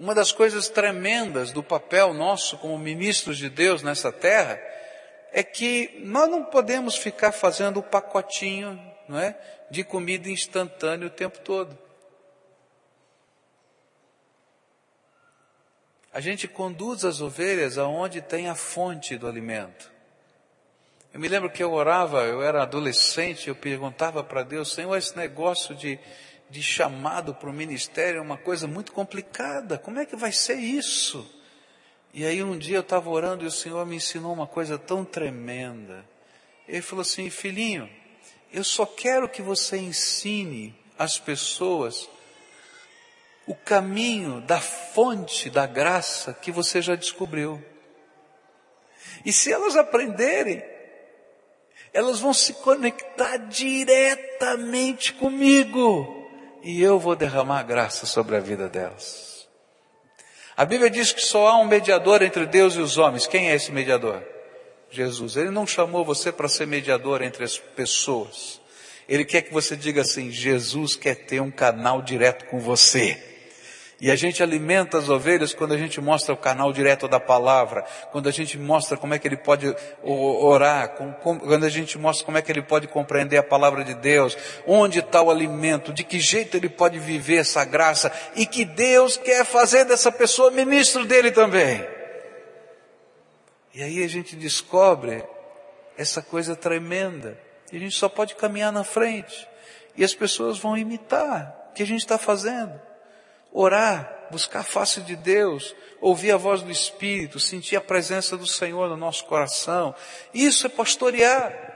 [0.00, 4.60] Uma das coisas tremendas do papel nosso como ministros de Deus nessa terra
[5.30, 9.38] é que nós não podemos ficar fazendo o pacotinho, não é,
[9.70, 11.78] de comida instantânea o tempo todo.
[16.12, 19.90] a gente conduz as ovelhas aonde tem a fonte do alimento.
[21.12, 25.16] Eu me lembro que eu orava, eu era adolescente, eu perguntava para Deus, Senhor, esse
[25.16, 25.98] negócio de,
[26.50, 30.56] de chamado para o ministério é uma coisa muito complicada, como é que vai ser
[30.56, 31.24] isso?
[32.12, 35.04] E aí um dia eu estava orando e o Senhor me ensinou uma coisa tão
[35.04, 36.04] tremenda.
[36.66, 37.88] Ele falou assim, filhinho,
[38.52, 42.08] eu só quero que você ensine as pessoas
[43.46, 47.64] o caminho da fonte da graça que você já descobriu.
[49.24, 50.62] E se elas aprenderem,
[51.92, 56.19] elas vão se conectar diretamente comigo
[56.62, 59.48] e eu vou derramar graça sobre a vida delas.
[60.56, 63.26] A Bíblia diz que só há um mediador entre Deus e os homens.
[63.26, 64.22] Quem é esse mediador?
[64.90, 65.36] Jesus.
[65.36, 68.60] Ele não chamou você para ser mediador entre as pessoas.
[69.08, 73.29] Ele quer que você diga assim: Jesus quer ter um canal direto com você.
[74.00, 77.84] E a gente alimenta as ovelhas quando a gente mostra o canal direto da palavra,
[78.10, 82.38] quando a gente mostra como é que ele pode orar, quando a gente mostra como
[82.38, 86.18] é que ele pode compreender a palavra de Deus, onde está o alimento, de que
[86.18, 91.30] jeito ele pode viver essa graça e que Deus quer fazer dessa pessoa ministro dele
[91.30, 91.86] também.
[93.74, 95.22] E aí a gente descobre
[95.98, 97.38] essa coisa tremenda.
[97.70, 99.46] E a gente só pode caminhar na frente.
[99.94, 102.89] E as pessoas vão imitar o que a gente está fazendo
[103.52, 108.46] orar, buscar a face de Deus, ouvir a voz do Espírito, sentir a presença do
[108.46, 109.94] Senhor no nosso coração.
[110.32, 111.70] Isso é pastorear.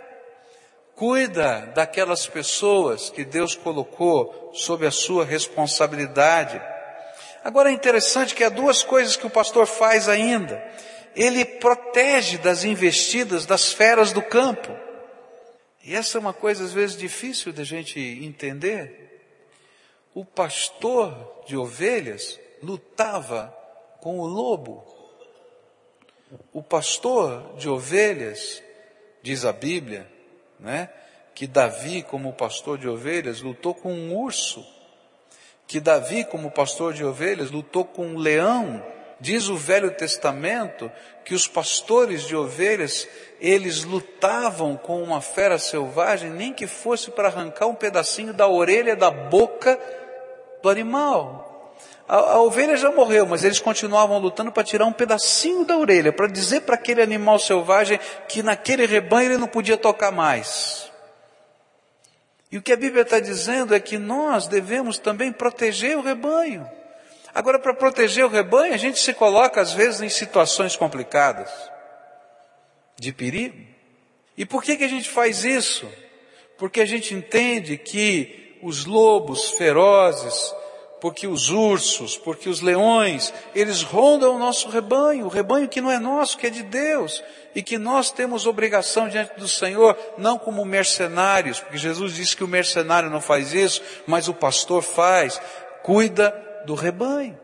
[0.94, 6.60] Cuida daquelas pessoas que Deus colocou sob a sua responsabilidade.
[7.42, 10.64] Agora é interessante que há duas coisas que o pastor faz ainda.
[11.16, 14.72] Ele protege das investidas das feras do campo.
[15.84, 19.20] E essa é uma coisa às vezes difícil da gente entender
[20.14, 23.54] o pastor de ovelhas lutava
[24.00, 24.84] com o lobo.
[26.52, 28.62] O pastor de ovelhas,
[29.22, 30.10] diz a Bíblia,
[30.58, 30.90] né,
[31.34, 34.64] que Davi, como pastor de ovelhas, lutou com um urso.
[35.66, 38.84] Que Davi, como pastor de ovelhas, lutou com um leão.
[39.20, 40.90] Diz o Velho Testamento
[41.24, 43.08] que os pastores de ovelhas,
[43.40, 48.94] eles lutavam com uma fera selvagem, nem que fosse para arrancar um pedacinho da orelha,
[48.94, 49.80] da boca
[50.64, 51.76] do animal.
[52.08, 56.12] A, a, ovelha já morreu, mas eles continuavam lutando para tirar um pedacinho da orelha,
[56.12, 60.90] para dizer para aquele animal selvagem que naquele rebanho ele não podia tocar mais.
[62.50, 66.68] E o que a Bíblia está dizendo é que nós devemos também proteger o rebanho.
[67.34, 71.50] Agora, para proteger o rebanho, a gente se coloca às vezes em situações complicadas,
[72.98, 73.58] de perigo.
[74.36, 75.90] E por que, que a gente faz isso?
[76.56, 80.54] Porque a gente entende que os lobos ferozes,
[80.98, 85.90] porque os ursos, porque os leões, eles rondam o nosso rebanho, o rebanho que não
[85.90, 87.22] é nosso, que é de Deus,
[87.54, 92.42] e que nós temos obrigação diante do Senhor, não como mercenários, porque Jesus disse que
[92.42, 95.38] o mercenário não faz isso, mas o pastor faz,
[95.82, 96.30] cuida
[96.64, 97.38] do rebanho.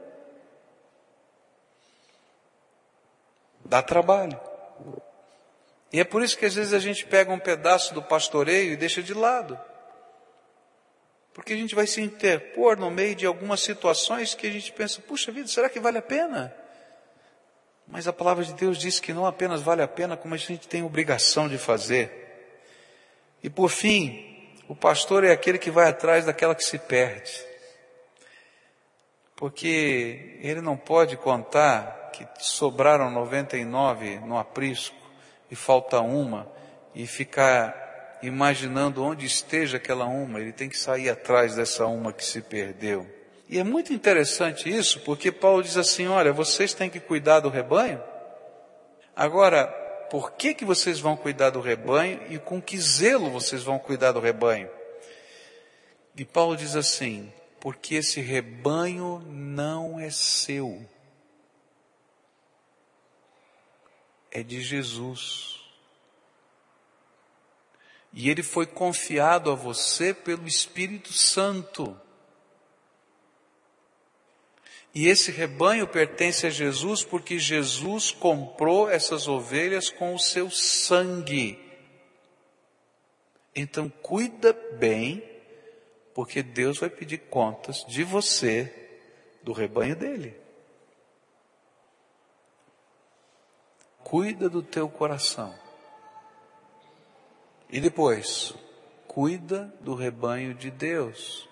[3.62, 4.40] Dá trabalho.
[5.92, 8.76] E é por isso que às vezes a gente pega um pedaço do pastoreio e
[8.76, 9.59] deixa de lado.
[11.40, 15.00] Porque a gente vai se interpor no meio de algumas situações que a gente pensa,
[15.00, 16.55] puxa vida, será que vale a pena?
[17.88, 20.68] Mas a palavra de Deus diz que não apenas vale a pena, como a gente
[20.68, 22.12] tem obrigação de fazer.
[23.42, 27.42] E por fim, o pastor é aquele que vai atrás daquela que se perde.
[29.35, 34.94] Porque ele não pode contar que sobraram 99 no aprisco
[35.50, 36.53] e falta uma
[36.94, 37.80] e ficar
[38.22, 43.06] imaginando onde esteja aquela uma, ele tem que sair atrás dessa uma que se perdeu.
[43.48, 47.48] E é muito interessante isso, porque Paulo diz assim: olha, vocês têm que cuidar do
[47.48, 48.00] rebanho.
[49.16, 49.66] Agora,
[50.11, 54.12] por que que vocês vão cuidar do rebanho e com que zelo vocês vão cuidar
[54.12, 54.68] do rebanho?
[56.16, 60.85] E Paulo diz assim: porque esse rebanho não é seu,
[64.30, 65.60] é de Jesus.
[68.12, 71.96] E ele foi confiado a você pelo Espírito Santo.
[74.92, 81.59] E esse rebanho pertence a Jesus porque Jesus comprou essas ovelhas com o seu sangue.
[83.55, 85.23] Então cuida bem,
[86.12, 88.90] porque Deus vai pedir contas de você,
[89.42, 90.37] do rebanho dele.
[94.03, 95.55] Cuida do teu coração.
[97.72, 98.54] E depois,
[99.06, 101.48] cuida do rebanho de Deus.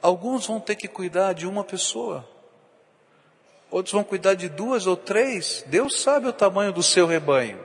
[0.00, 2.28] Alguns vão ter que cuidar de uma pessoa.
[3.70, 5.64] Outros vão cuidar de duas ou três.
[5.66, 7.64] Deus sabe o tamanho do seu rebanho.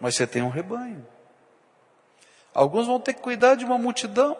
[0.00, 1.06] Mas você tem um rebanho.
[2.54, 4.36] Alguns vão ter que cuidar de uma multidão.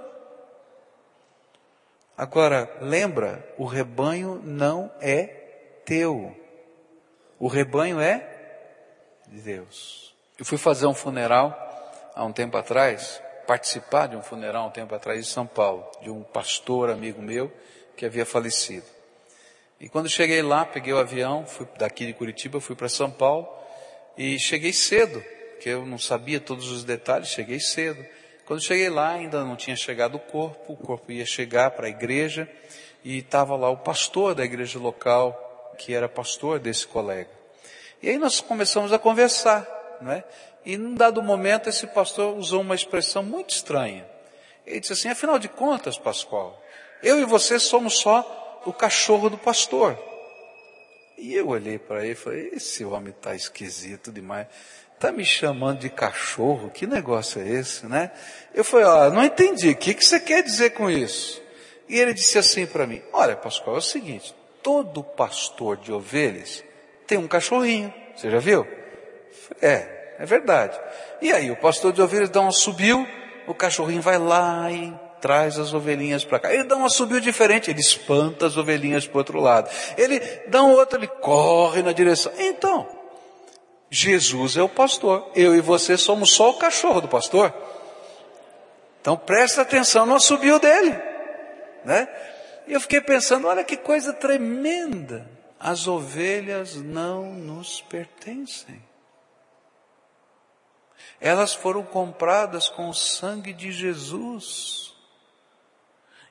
[2.17, 5.27] Agora, lembra, o rebanho não é
[5.85, 6.35] teu.
[7.39, 8.27] O rebanho é
[9.29, 10.17] de Deus.
[10.39, 11.68] Eu fui fazer um funeral
[12.19, 15.89] há um tempo atrás, participar de um funeral há um tempo atrás em São Paulo,
[16.03, 17.51] de um pastor amigo meu
[17.97, 18.85] que havia falecido.
[19.79, 23.49] E quando cheguei lá, peguei o avião, fui daqui de Curitiba, fui para São Paulo
[24.17, 28.05] e cheguei cedo, porque eu não sabia todos os detalhes, cheguei cedo.
[28.45, 31.91] Quando cheguei lá, ainda não tinha chegado o corpo, o corpo ia chegar para a
[31.91, 32.51] igreja
[33.05, 37.31] e estava lá o pastor da igreja local, que era pastor desse colega.
[38.03, 40.25] E aí nós começamos a conversar, não é?
[40.65, 44.07] E num dado momento esse pastor usou uma expressão muito estranha.
[44.67, 46.63] Ele disse assim, afinal de contas, Pascoal,
[47.03, 49.99] eu e você somos só o cachorro do pastor.
[51.17, 54.47] E eu olhei para ele e falei, esse homem está esquisito demais.
[54.95, 56.71] Está me chamando de cachorro?
[56.71, 58.11] Que negócio é esse, né?
[58.55, 61.41] Eu falei, ó, não entendi, o que, que você quer dizer com isso?
[61.89, 66.63] E ele disse assim para mim, olha Pascoal, é o seguinte, todo pastor de ovelhas
[67.07, 68.67] tem um cachorrinho, você já viu?
[69.61, 70.79] É, é verdade.
[71.21, 73.07] E aí, o pastor de ovelhas dá um subiu,
[73.47, 76.53] o cachorrinho vai lá e traz as ovelhinhas para cá.
[76.53, 79.71] Ele dá um subiu diferente, ele espanta as ovelhinhas para o outro lado.
[79.97, 82.33] Ele dá um outro, ele corre na direção.
[82.39, 82.87] Então,
[83.91, 85.31] Jesus é o pastor.
[85.35, 87.53] Eu e você somos só o cachorro do pastor.
[89.01, 90.97] Então presta atenção no subiu dele.
[91.85, 92.09] Né?
[92.67, 95.29] E eu fiquei pensando, olha que coisa tremenda.
[95.59, 98.81] As ovelhas não nos pertencem.
[101.21, 104.95] Elas foram compradas com o sangue de Jesus.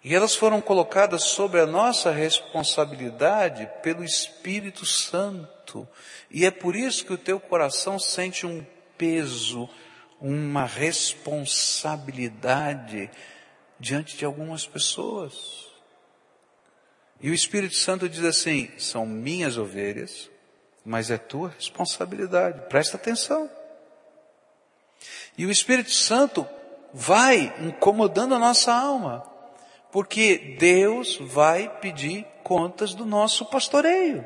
[0.03, 5.87] E elas foram colocadas sobre a nossa responsabilidade pelo Espírito Santo.
[6.31, 8.65] E é por isso que o teu coração sente um
[8.97, 9.69] peso,
[10.21, 13.09] uma responsabilidade
[13.79, 15.67] diante de algumas pessoas.
[17.19, 20.29] E o Espírito Santo diz assim: são minhas ovelhas,
[20.85, 22.61] mas é tua responsabilidade.
[22.69, 23.56] Presta atenção.
[25.37, 26.47] E o Espírito Santo
[26.93, 29.23] vai incomodando a nossa alma,
[29.91, 34.25] porque Deus vai pedir contas do nosso pastoreio.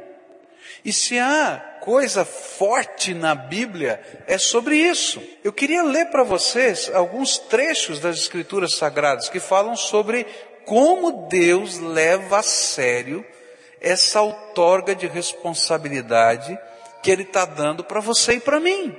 [0.86, 5.22] E se há coisa forte na Bíblia, é sobre isso.
[5.44, 10.26] Eu queria ler para vocês alguns trechos das Escrituras Sagradas que falam sobre
[10.66, 13.26] como Deus leva a sério
[13.82, 16.58] essa outorga de responsabilidade
[17.02, 18.96] que Ele está dando para você e para mim.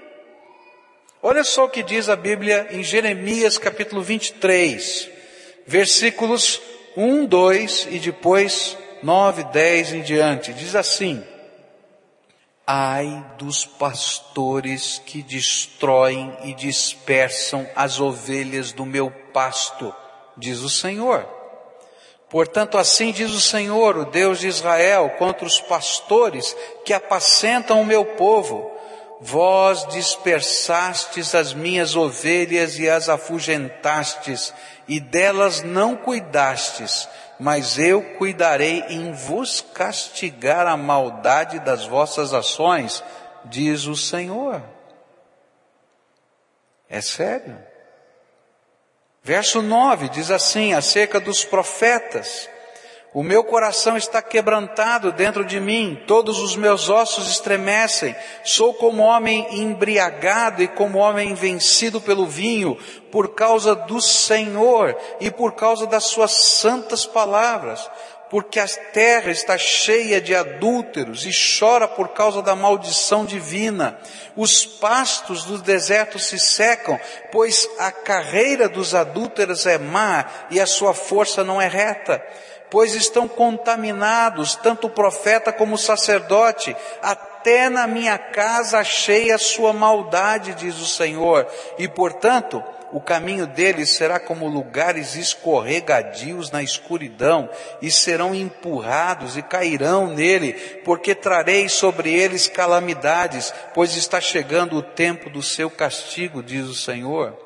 [1.24, 5.08] Olha só o que diz a Bíblia em Jeremias capítulo 23,
[5.64, 6.60] versículos
[6.96, 10.52] 1, 2 e depois 9, 10 em diante.
[10.52, 11.22] Diz assim:
[12.66, 19.94] Ai dos pastores que destroem e dispersam as ovelhas do meu pasto,
[20.36, 21.24] diz o Senhor.
[22.28, 27.86] Portanto, assim diz o Senhor, o Deus de Israel, contra os pastores que apacentam o
[27.86, 28.71] meu povo.
[29.24, 34.52] Vós dispersastes as minhas ovelhas e as afugentastes,
[34.88, 37.08] e delas não cuidastes,
[37.38, 43.02] mas eu cuidarei em vos castigar a maldade das vossas ações,
[43.44, 44.60] diz o Senhor.
[46.90, 47.56] É sério.
[49.22, 52.50] Verso 9 diz assim, acerca dos profetas,
[53.14, 59.02] o meu coração está quebrantado dentro de mim, todos os meus ossos estremecem, sou como
[59.02, 62.74] homem embriagado e como homem vencido pelo vinho,
[63.10, 67.90] por causa do Senhor e por causa das suas santas palavras,
[68.30, 73.98] porque a terra está cheia de adúlteros e chora por causa da maldição divina.
[74.34, 76.98] Os pastos do deserto se secam,
[77.30, 82.22] pois a carreira dos adúlteros é má e a sua força não é reta
[82.72, 89.36] pois estão contaminados, tanto o profeta como o sacerdote, até na minha casa achei a
[89.36, 91.46] sua maldade, diz o Senhor,
[91.78, 97.50] e portanto, o caminho deles será como lugares escorregadios na escuridão,
[97.82, 104.82] e serão empurrados e cairão nele, porque trarei sobre eles calamidades, pois está chegando o
[104.82, 107.41] tempo do seu castigo, diz o Senhor.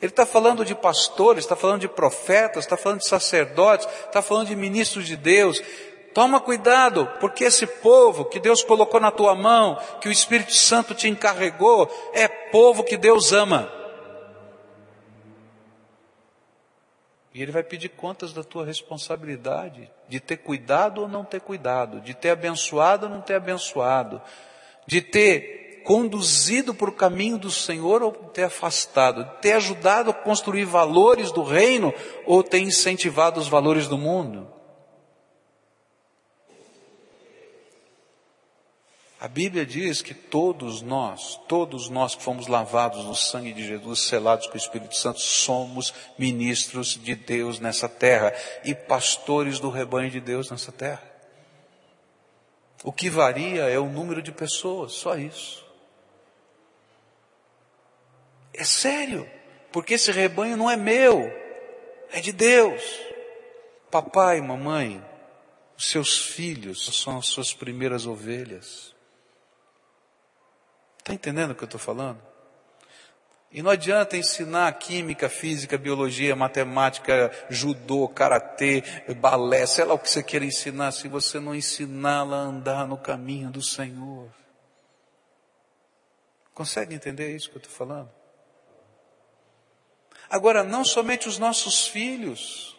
[0.00, 4.48] Ele está falando de pastores, está falando de profetas, está falando de sacerdotes, está falando
[4.48, 5.62] de ministros de Deus.
[6.12, 10.94] Toma cuidado, porque esse povo que Deus colocou na tua mão, que o Espírito Santo
[10.94, 13.72] te encarregou, é povo que Deus ama.
[17.34, 22.00] E Ele vai pedir contas da tua responsabilidade, de ter cuidado ou não ter cuidado,
[22.00, 24.22] de ter abençoado ou não ter abençoado,
[24.86, 31.30] de ter conduzido o caminho do Senhor ou ter afastado, ter ajudado a construir valores
[31.30, 31.94] do reino
[32.26, 34.48] ou ter incentivado os valores do mundo.
[39.20, 44.00] A Bíblia diz que todos nós, todos nós que fomos lavados no sangue de Jesus,
[44.00, 48.34] selados com o Espírito Santo, somos ministros de Deus nessa terra
[48.64, 51.02] e pastores do rebanho de Deus nessa terra.
[52.82, 55.65] O que varia é o número de pessoas, só isso.
[58.56, 59.30] É sério,
[59.70, 61.30] porque esse rebanho não é meu,
[62.10, 62.82] é de Deus.
[63.90, 65.04] Papai, mamãe,
[65.76, 68.94] os seus filhos são as suas primeiras ovelhas.
[70.98, 72.20] Está entendendo o que eu estou falando?
[73.52, 78.82] E não adianta ensinar química, física, biologia, matemática, judô, karatê,
[79.20, 82.98] balé, sei lá o que você queira ensinar, se você não ensiná-la a andar no
[82.98, 84.28] caminho do Senhor.
[86.52, 88.15] Consegue entender isso que eu estou falando?
[90.28, 92.76] Agora, não somente os nossos filhos.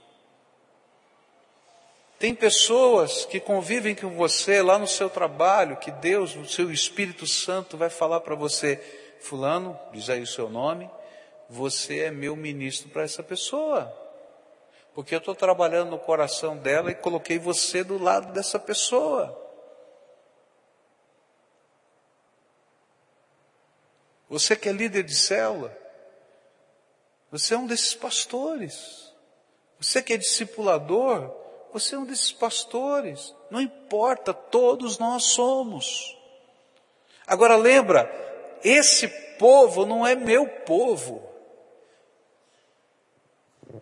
[2.20, 7.28] Tem pessoas que convivem com você lá no seu trabalho, que Deus, o seu Espírito
[7.28, 8.78] Santo vai falar para você,
[9.22, 10.90] fulano, diz aí o seu nome,
[11.50, 13.94] você é meu ministro para essa pessoa.
[14.96, 19.46] Porque eu estou trabalhando no coração dela e coloquei você do lado dessa pessoa.
[24.28, 25.78] Você que é líder de célula,
[27.32, 29.14] você é um desses pastores.
[29.80, 31.32] Você que é discipulador,
[31.74, 33.36] você é um desses pastores.
[33.52, 36.18] Não importa, todos nós somos.
[37.26, 38.10] Agora lembra,
[38.64, 39.08] esse
[39.38, 41.28] povo não é meu povo.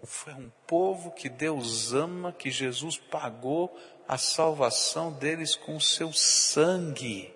[0.04, 3.76] Foi um povo que Deus ama, que Jesus pagou
[4.08, 7.35] a salvação deles com o seu sangue.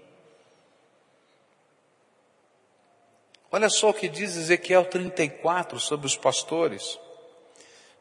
[3.52, 7.00] Olha só o que diz Ezequiel 34 sobre os pastores.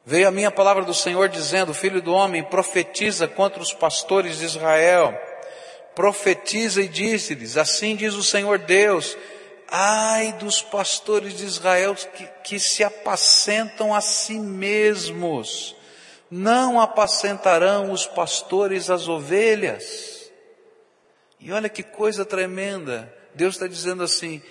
[0.04, 4.44] Veio a minha palavra do Senhor dizendo, filho do homem, profetiza contra os pastores de
[4.44, 5.18] Israel.
[5.94, 9.16] Profetiza e disse-lhes, assim diz o Senhor Deus,
[9.66, 15.74] ai dos pastores de Israel que, que se apacentam a si mesmos.
[16.30, 20.30] Não apacentarão os pastores as ovelhas.
[21.40, 23.12] E olha que coisa tremenda.
[23.34, 24.42] Deus está dizendo assim,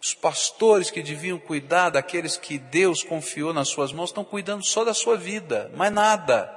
[0.00, 4.84] os pastores que deviam cuidar daqueles que Deus confiou nas suas mãos estão cuidando só
[4.84, 6.54] da sua vida, mais nada.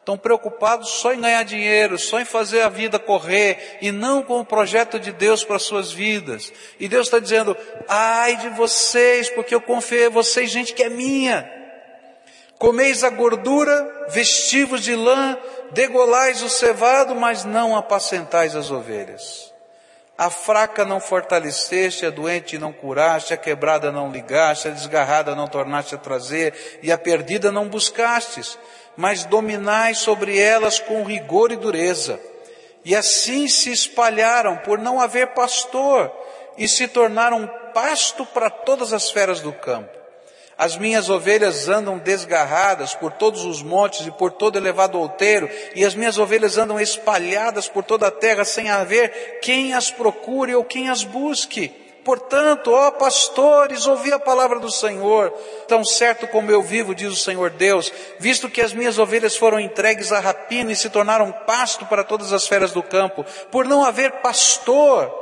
[0.00, 4.40] Estão preocupados só em ganhar dinheiro, só em fazer a vida correr e não com
[4.40, 6.52] o projeto de Deus para suas vidas.
[6.80, 7.56] E Deus está dizendo,
[7.86, 11.48] ai de vocês, porque eu confiei a vocês, gente que é minha.
[12.58, 15.38] Comeis a gordura, vestivos de lã,
[15.70, 19.51] degolais o cevado, mas não apacentais as ovelhas.
[20.16, 25.48] A fraca não fortaleceste, a doente não curaste, a quebrada não ligaste, a desgarrada não
[25.48, 28.58] tornaste a trazer, e a perdida não buscastes
[28.96, 32.20] mas dominai sobre elas com rigor e dureza.
[32.84, 36.12] E assim se espalharam por não haver pastor
[36.58, 40.01] e se tornaram pasto para todas as feras do campo.
[40.62, 45.84] As minhas ovelhas andam desgarradas por todos os montes e por todo elevado outeiro, e
[45.84, 50.62] as minhas ovelhas andam espalhadas por toda a terra sem haver quem as procure ou
[50.62, 51.68] quem as busque.
[52.04, 55.30] Portanto, ó pastores, ouvi a palavra do Senhor,
[55.66, 59.58] tão certo como eu vivo, diz o Senhor Deus, visto que as minhas ovelhas foram
[59.58, 63.84] entregues à rapina e se tornaram pasto para todas as feras do campo, por não
[63.84, 65.21] haver pastor,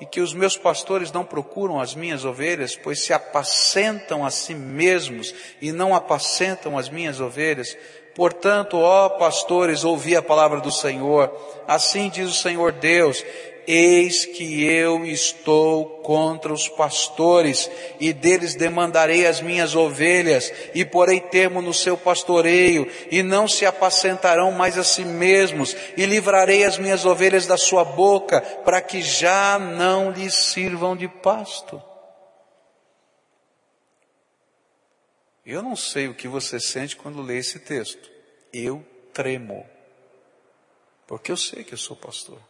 [0.00, 4.54] e que os meus pastores não procuram as minhas ovelhas, pois se apacentam a si
[4.54, 7.76] mesmos e não apacentam as minhas ovelhas.
[8.20, 11.34] Portanto, ó pastores, ouvi a palavra do Senhor.
[11.66, 13.24] Assim diz o Senhor Deus,
[13.66, 21.18] Eis que eu estou contra os pastores, e deles demandarei as minhas ovelhas, e porei
[21.18, 26.76] termo no seu pastoreio, e não se apacentarão mais a si mesmos, e livrarei as
[26.76, 31.82] minhas ovelhas da sua boca, para que já não lhes sirvam de pasto.
[35.46, 38.09] Eu não sei o que você sente quando lê esse texto.
[38.52, 39.68] Eu tremo.
[41.06, 42.40] Porque eu sei que eu sou pastor.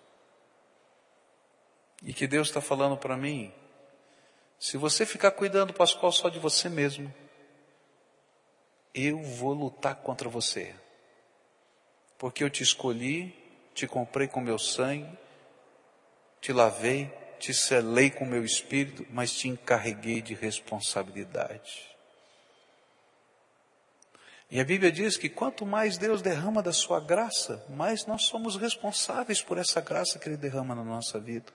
[2.02, 3.52] E que Deus está falando para mim,
[4.58, 7.12] se você ficar cuidando, Pascoal, só de você mesmo,
[8.94, 10.74] eu vou lutar contra você.
[12.18, 13.34] Porque eu te escolhi,
[13.74, 15.10] te comprei com meu sangue,
[16.40, 21.89] te lavei, te selei com meu espírito, mas te encarreguei de responsabilidade.
[24.50, 28.56] E a Bíblia diz que quanto mais Deus derrama da sua graça, mais nós somos
[28.56, 31.52] responsáveis por essa graça que Ele derrama na nossa vida.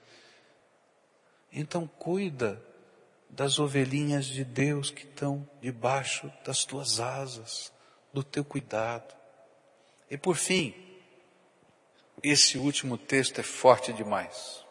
[1.52, 2.62] Então cuida
[3.28, 7.70] das ovelhinhas de Deus que estão debaixo das tuas asas,
[8.14, 9.14] do teu cuidado.
[10.10, 10.74] E por fim,
[12.22, 14.64] esse último texto é forte demais.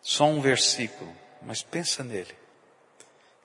[0.00, 2.37] Só um versículo, mas pensa nele.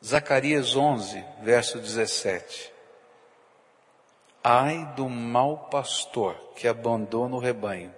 [0.05, 2.73] Zacarias 11, verso 17.
[4.43, 7.93] Ai do mau pastor que abandona o rebanho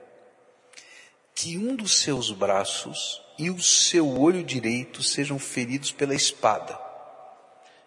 [1.35, 6.79] que um dos seus braços e o seu olho direito sejam feridos pela espada,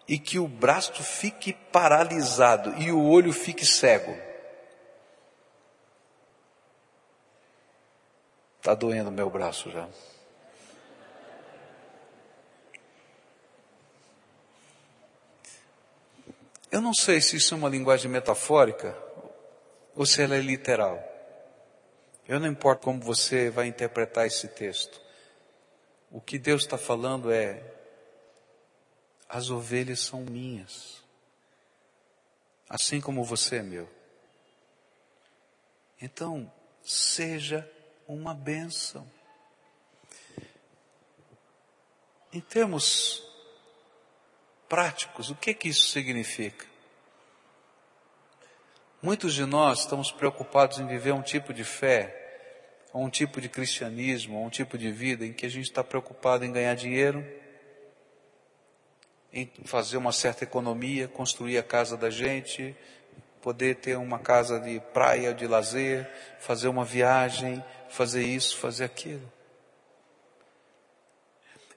[0.07, 4.15] e que o braço fique paralisado e o olho fique cego.
[8.59, 9.87] Está doendo meu braço já.
[16.71, 18.95] Eu não sei se isso é uma linguagem metafórica
[19.95, 21.03] ou se ela é literal.
[22.27, 25.01] Eu não importo como você vai interpretar esse texto.
[26.11, 27.63] O que Deus está falando é:
[29.27, 31.03] as ovelhas são minhas,
[32.69, 33.89] assim como você é meu.
[35.99, 36.51] Então,
[36.83, 37.69] seja
[38.07, 39.09] uma bênção.
[42.31, 43.28] Em termos
[44.69, 46.65] práticos, o que que isso significa?
[49.01, 52.19] Muitos de nós estamos preocupados em viver um tipo de fé
[52.91, 55.83] ou um tipo de cristianismo, ou um tipo de vida em que a gente está
[55.83, 57.25] preocupado em ganhar dinheiro,
[59.31, 62.75] em fazer uma certa economia, construir a casa da gente,
[63.41, 66.09] poder ter uma casa de praia, de lazer,
[66.39, 69.31] fazer uma viagem, fazer isso, fazer aquilo.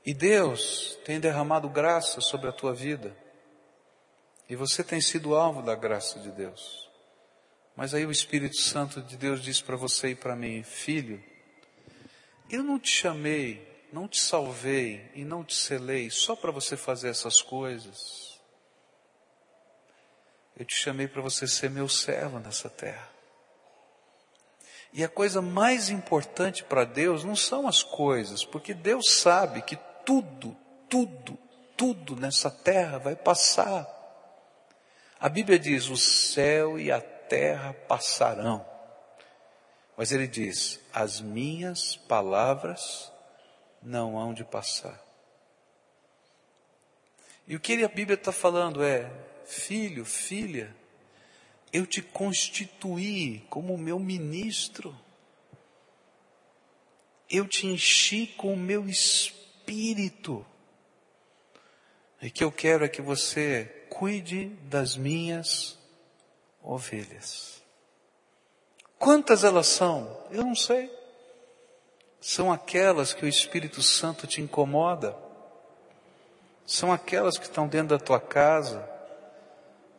[0.05, 3.16] E Deus tem derramado graça sobre a tua vida.
[4.48, 6.90] E você tem sido alvo da graça de Deus.
[7.76, 11.22] Mas aí o Espírito Santo de Deus diz para você e para mim, filho,
[12.50, 17.09] eu não te chamei, não te salvei e não te selei só para você fazer
[17.09, 18.38] essas coisas.
[20.59, 23.11] Eu te chamei para você ser meu servo nessa terra.
[24.92, 29.78] E a coisa mais importante para Deus não são as coisas, porque Deus sabe que
[30.05, 30.57] tudo,
[30.88, 31.38] tudo,
[31.76, 33.86] tudo nessa terra vai passar.
[35.18, 38.66] A Bíblia diz: o céu e a terra passarão.
[39.96, 43.12] Mas ele diz: as minhas palavras
[43.82, 45.00] não hão de passar.
[47.46, 49.11] E o que a Bíblia está falando é:
[49.44, 50.74] filho, filha,
[51.72, 54.94] Eu te constituí como meu ministro.
[57.30, 59.41] Eu te enchi com o meu espírito.
[62.20, 65.78] E que eu quero é que você cuide das minhas
[66.62, 67.60] ovelhas.
[68.98, 70.16] Quantas elas são?
[70.30, 70.90] Eu não sei.
[72.20, 75.16] São aquelas que o Espírito Santo te incomoda.
[76.64, 78.88] São aquelas que estão dentro da tua casa.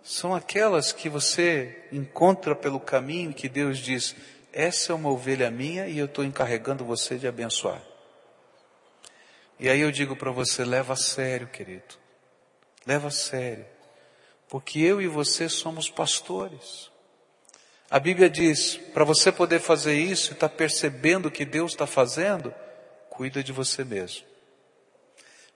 [0.01, 4.15] São aquelas que você encontra pelo caminho que Deus diz:
[4.53, 7.82] essa é uma ovelha minha e eu estou encarregando você de abençoar.
[9.60, 11.95] E aí eu digo para você: leva a sério, querido.
[12.86, 13.66] Leva a sério.
[14.49, 16.91] Porque eu e você somos pastores.
[17.89, 21.72] A Bíblia diz: para você poder fazer isso e estar tá percebendo o que Deus
[21.72, 22.54] está fazendo,
[23.10, 24.26] cuida de você mesmo.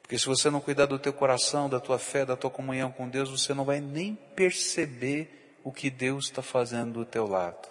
[0.01, 3.09] Porque se você não cuidar do teu coração, da tua fé, da tua comunhão com
[3.09, 7.67] Deus, você não vai nem perceber o que Deus está fazendo do teu lado.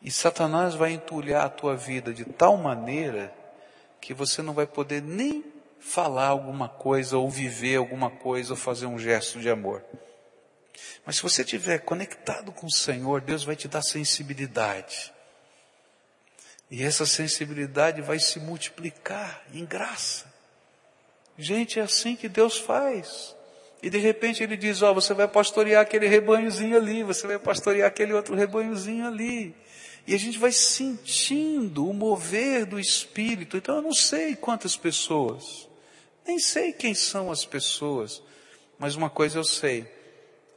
[0.00, 3.34] E Satanás vai entulhar a tua vida de tal maneira
[4.00, 5.44] que você não vai poder nem
[5.80, 9.84] falar alguma coisa, ou viver alguma coisa, ou fazer um gesto de amor.
[11.04, 15.12] Mas se você estiver conectado com o Senhor, Deus vai te dar sensibilidade.
[16.70, 20.26] E essa sensibilidade vai se multiplicar em graça.
[21.38, 23.36] Gente, é assim que Deus faz.
[23.82, 27.38] E de repente ele diz, ó, oh, você vai pastorear aquele rebanhozinho ali, você vai
[27.38, 29.54] pastorear aquele outro rebanhozinho ali.
[30.06, 33.56] E a gente vai sentindo o mover do Espírito.
[33.56, 35.68] Então eu não sei quantas pessoas,
[36.26, 38.22] nem sei quem são as pessoas,
[38.78, 39.90] mas uma coisa eu sei,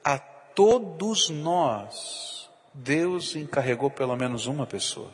[0.03, 5.11] a todos nós, Deus encarregou pelo menos uma pessoa.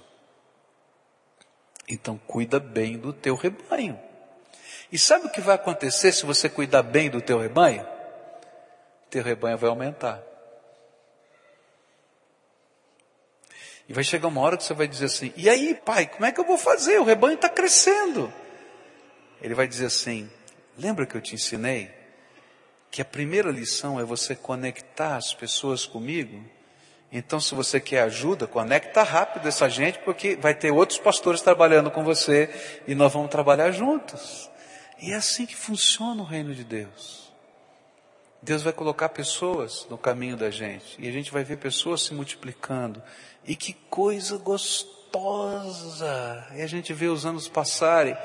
[1.87, 3.97] Então cuida bem do teu rebanho.
[4.91, 7.87] E sabe o que vai acontecer se você cuidar bem do teu rebanho?
[9.09, 10.21] Teu rebanho vai aumentar.
[13.87, 16.31] E vai chegar uma hora que você vai dizer assim: e aí, pai, como é
[16.31, 16.99] que eu vou fazer?
[16.99, 18.33] O rebanho está crescendo.
[19.41, 20.29] Ele vai dizer assim:
[20.77, 21.91] lembra que eu te ensinei
[22.95, 26.41] que a primeira lição é você conectar as pessoas comigo?
[27.11, 31.91] Então, se você quer ajuda, conecta rápido essa gente, porque vai ter outros pastores trabalhando
[31.91, 32.49] com você
[32.87, 34.49] e nós vamos trabalhar juntos.
[35.01, 37.25] E é assim que funciona o reino de Deus.
[38.41, 42.13] Deus vai colocar pessoas no caminho da gente e a gente vai ver pessoas se
[42.13, 43.01] multiplicando.
[43.45, 44.95] E que coisa gostosa!
[46.55, 48.17] E a gente vê os anos passarem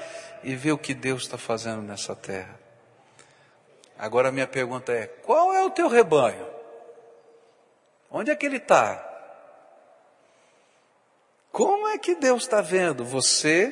[0.42, 2.58] e vê o que Deus está fazendo nessa terra.
[3.98, 6.48] Agora a minha pergunta é: qual é o teu rebanho?
[8.10, 9.06] Onde é que ele está?
[11.52, 13.68] Como é que Deus está vendo você,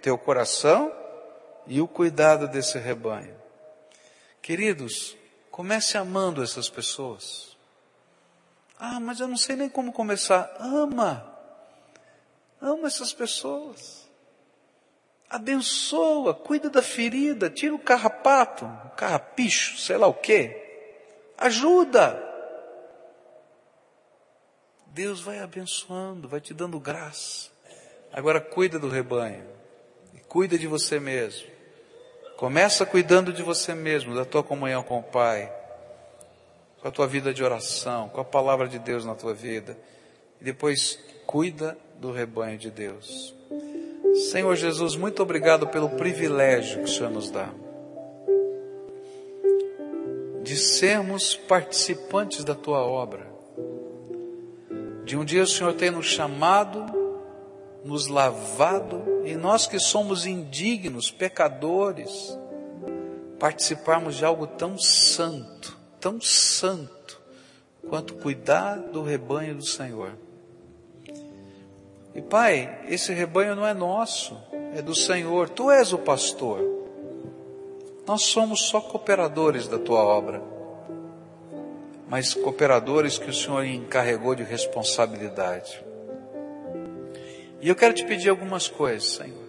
[0.00, 0.92] teu coração
[1.66, 3.34] e o cuidado desse rebanho?
[4.40, 5.16] Queridos,
[5.50, 7.55] comece amando essas pessoas.
[8.78, 10.54] Ah, mas eu não sei nem como começar.
[10.58, 11.32] Ama.
[12.60, 14.06] Ama essas pessoas.
[15.28, 20.62] Abençoa, cuida da ferida, tira o carrapato, o carrapicho, sei lá o quê.
[21.36, 22.22] Ajuda.
[24.86, 27.50] Deus vai abençoando, vai te dando graça.
[28.12, 29.46] Agora cuida do rebanho.
[30.28, 31.48] Cuida de você mesmo.
[32.36, 35.52] Começa cuidando de você mesmo, da tua comunhão com o Pai,
[36.86, 39.76] com a tua vida de oração, com a palavra de Deus na tua vida.
[40.40, 43.34] E depois cuida do rebanho de Deus.
[44.30, 47.48] Senhor Jesus, muito obrigado pelo privilégio que o Senhor nos dá
[50.44, 53.26] de sermos participantes da tua obra.
[55.04, 56.86] De um dia o Senhor ter nos chamado,
[57.84, 62.38] nos lavado, e nós que somos indignos, pecadores,
[63.40, 65.75] participarmos de algo tão santo,
[66.06, 67.20] tão santo,
[67.88, 70.12] quanto cuidar do rebanho do Senhor.
[72.14, 74.40] E Pai, esse rebanho não é nosso,
[74.72, 75.48] é do Senhor.
[75.48, 76.60] Tu és o pastor.
[78.06, 80.40] Nós somos só cooperadores da tua obra,
[82.08, 85.84] mas cooperadores que o Senhor encarregou de responsabilidade.
[87.60, 89.48] E eu quero te pedir algumas coisas, Senhor.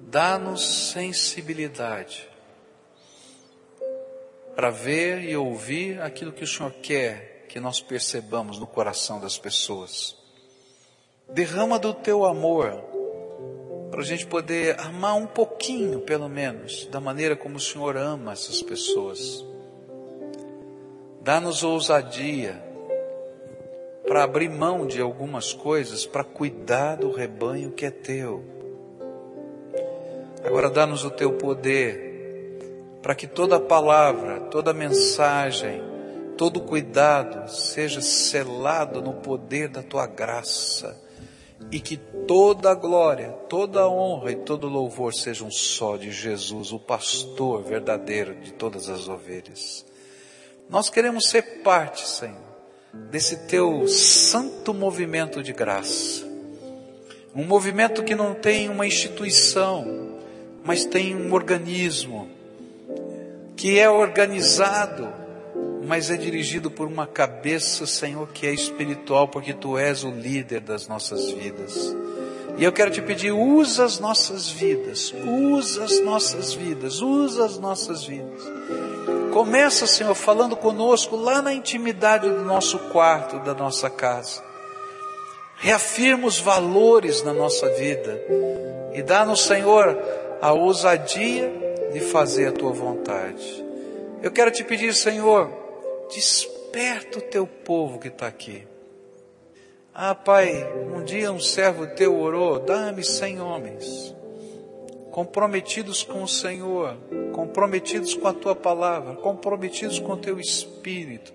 [0.00, 2.33] Dá-nos sensibilidade
[4.54, 9.38] para ver e ouvir aquilo que o Senhor quer que nós percebamos no coração das
[9.38, 10.16] pessoas.
[11.28, 12.82] Derrama do teu amor,
[13.90, 18.32] para a gente poder amar um pouquinho, pelo menos, da maneira como o Senhor ama
[18.32, 19.44] essas pessoas.
[21.22, 22.62] Dá-nos ousadia
[24.06, 28.44] para abrir mão de algumas coisas para cuidar do rebanho que é teu.
[30.44, 32.03] Agora dá-nos o teu poder
[33.04, 35.82] para que toda palavra, toda mensagem
[36.38, 40.98] todo cuidado seja selado no poder da tua graça
[41.70, 47.62] e que toda glória, toda honra e todo louvor sejam só de Jesus, o pastor
[47.62, 49.84] verdadeiro de todas as ovelhas.
[50.70, 52.40] Nós queremos ser parte, Senhor,
[53.10, 56.24] desse teu santo movimento de graça.
[57.36, 60.18] Um movimento que não tem uma instituição,
[60.64, 62.33] mas tem um organismo,
[63.56, 65.08] que é organizado,
[65.86, 70.60] mas é dirigido por uma cabeça, Senhor, que é espiritual, porque Tu és o líder
[70.60, 71.94] das nossas vidas.
[72.56, 77.58] E eu quero te pedir, usa as nossas vidas, usa as nossas vidas, usa as
[77.58, 78.42] nossas vidas.
[79.32, 84.40] Começa, Senhor, falando conosco lá na intimidade do nosso quarto, da nossa casa.
[85.56, 88.20] Reafirma os valores na nossa vida
[88.92, 89.98] e dá-nos, Senhor,
[90.40, 93.64] a ousadia de fazer a tua vontade.
[94.20, 95.48] Eu quero te pedir, Senhor,
[96.12, 98.66] desperta o teu povo que está aqui.
[99.94, 104.12] Ah, Pai, um dia um servo teu orou, dá-me cem homens,
[105.12, 106.96] comprometidos com o Senhor,
[107.32, 111.32] comprometidos com a tua palavra, comprometidos com o teu espírito.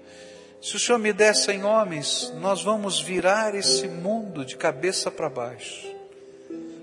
[0.62, 5.30] Se o Senhor me der cem homens, nós vamos virar esse mundo de cabeça para
[5.30, 5.88] baixo.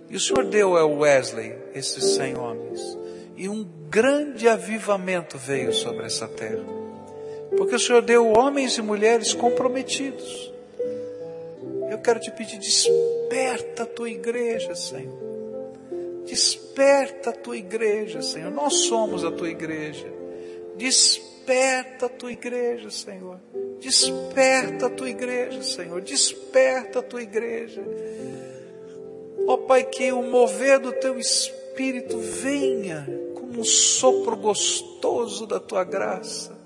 [0.08, 2.80] E o Senhor deu ao Wesley esses cem homens.
[3.36, 6.64] E um grande avivamento veio sobre essa terra.
[7.56, 10.52] Porque o Senhor deu homens e mulheres comprometidos.
[11.90, 15.26] Eu quero te pedir, desperta a tua igreja, Senhor.
[16.26, 18.50] Desperta a tua igreja, Senhor.
[18.50, 20.06] Nós somos a tua igreja.
[20.76, 23.38] Desperta a tua igreja, Senhor.
[23.80, 26.00] Desperta a tua igreja, Senhor.
[26.00, 27.82] Desperta a tua igreja.
[29.46, 33.06] Ó oh, Pai, que o mover do teu espírito venha
[33.56, 36.56] um sopro gostoso da tua graça.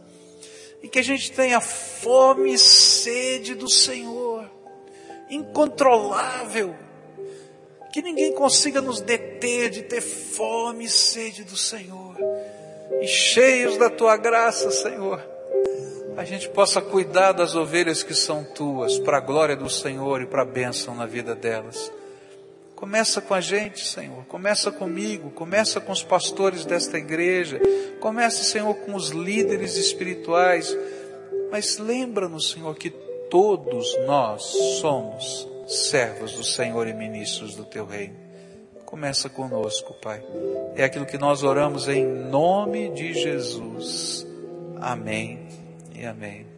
[0.83, 4.51] E que a gente tenha fome e sede do Senhor,
[5.31, 6.75] incontrolável.
[7.93, 12.17] Que ninguém consiga nos deter de ter fome e sede do Senhor.
[13.01, 15.23] E cheios da tua graça, Senhor,
[16.17, 20.27] a gente possa cuidar das ovelhas que são tuas, para a glória do Senhor e
[20.27, 21.91] para a bênção na vida delas.
[22.81, 24.25] Começa com a gente, Senhor.
[24.25, 25.31] Começa comigo.
[25.33, 27.61] Começa com os pastores desta igreja.
[28.01, 30.75] Começa, Senhor, com os líderes espirituais.
[31.53, 32.89] Mas lembra-nos, Senhor, que
[33.29, 34.43] todos nós
[34.81, 38.17] somos servos do Senhor e ministros do Teu reino.
[38.87, 40.25] Começa conosco, Pai.
[40.75, 44.27] É aquilo que nós oramos em nome de Jesus.
[44.81, 45.47] Amém
[45.95, 46.47] e amém.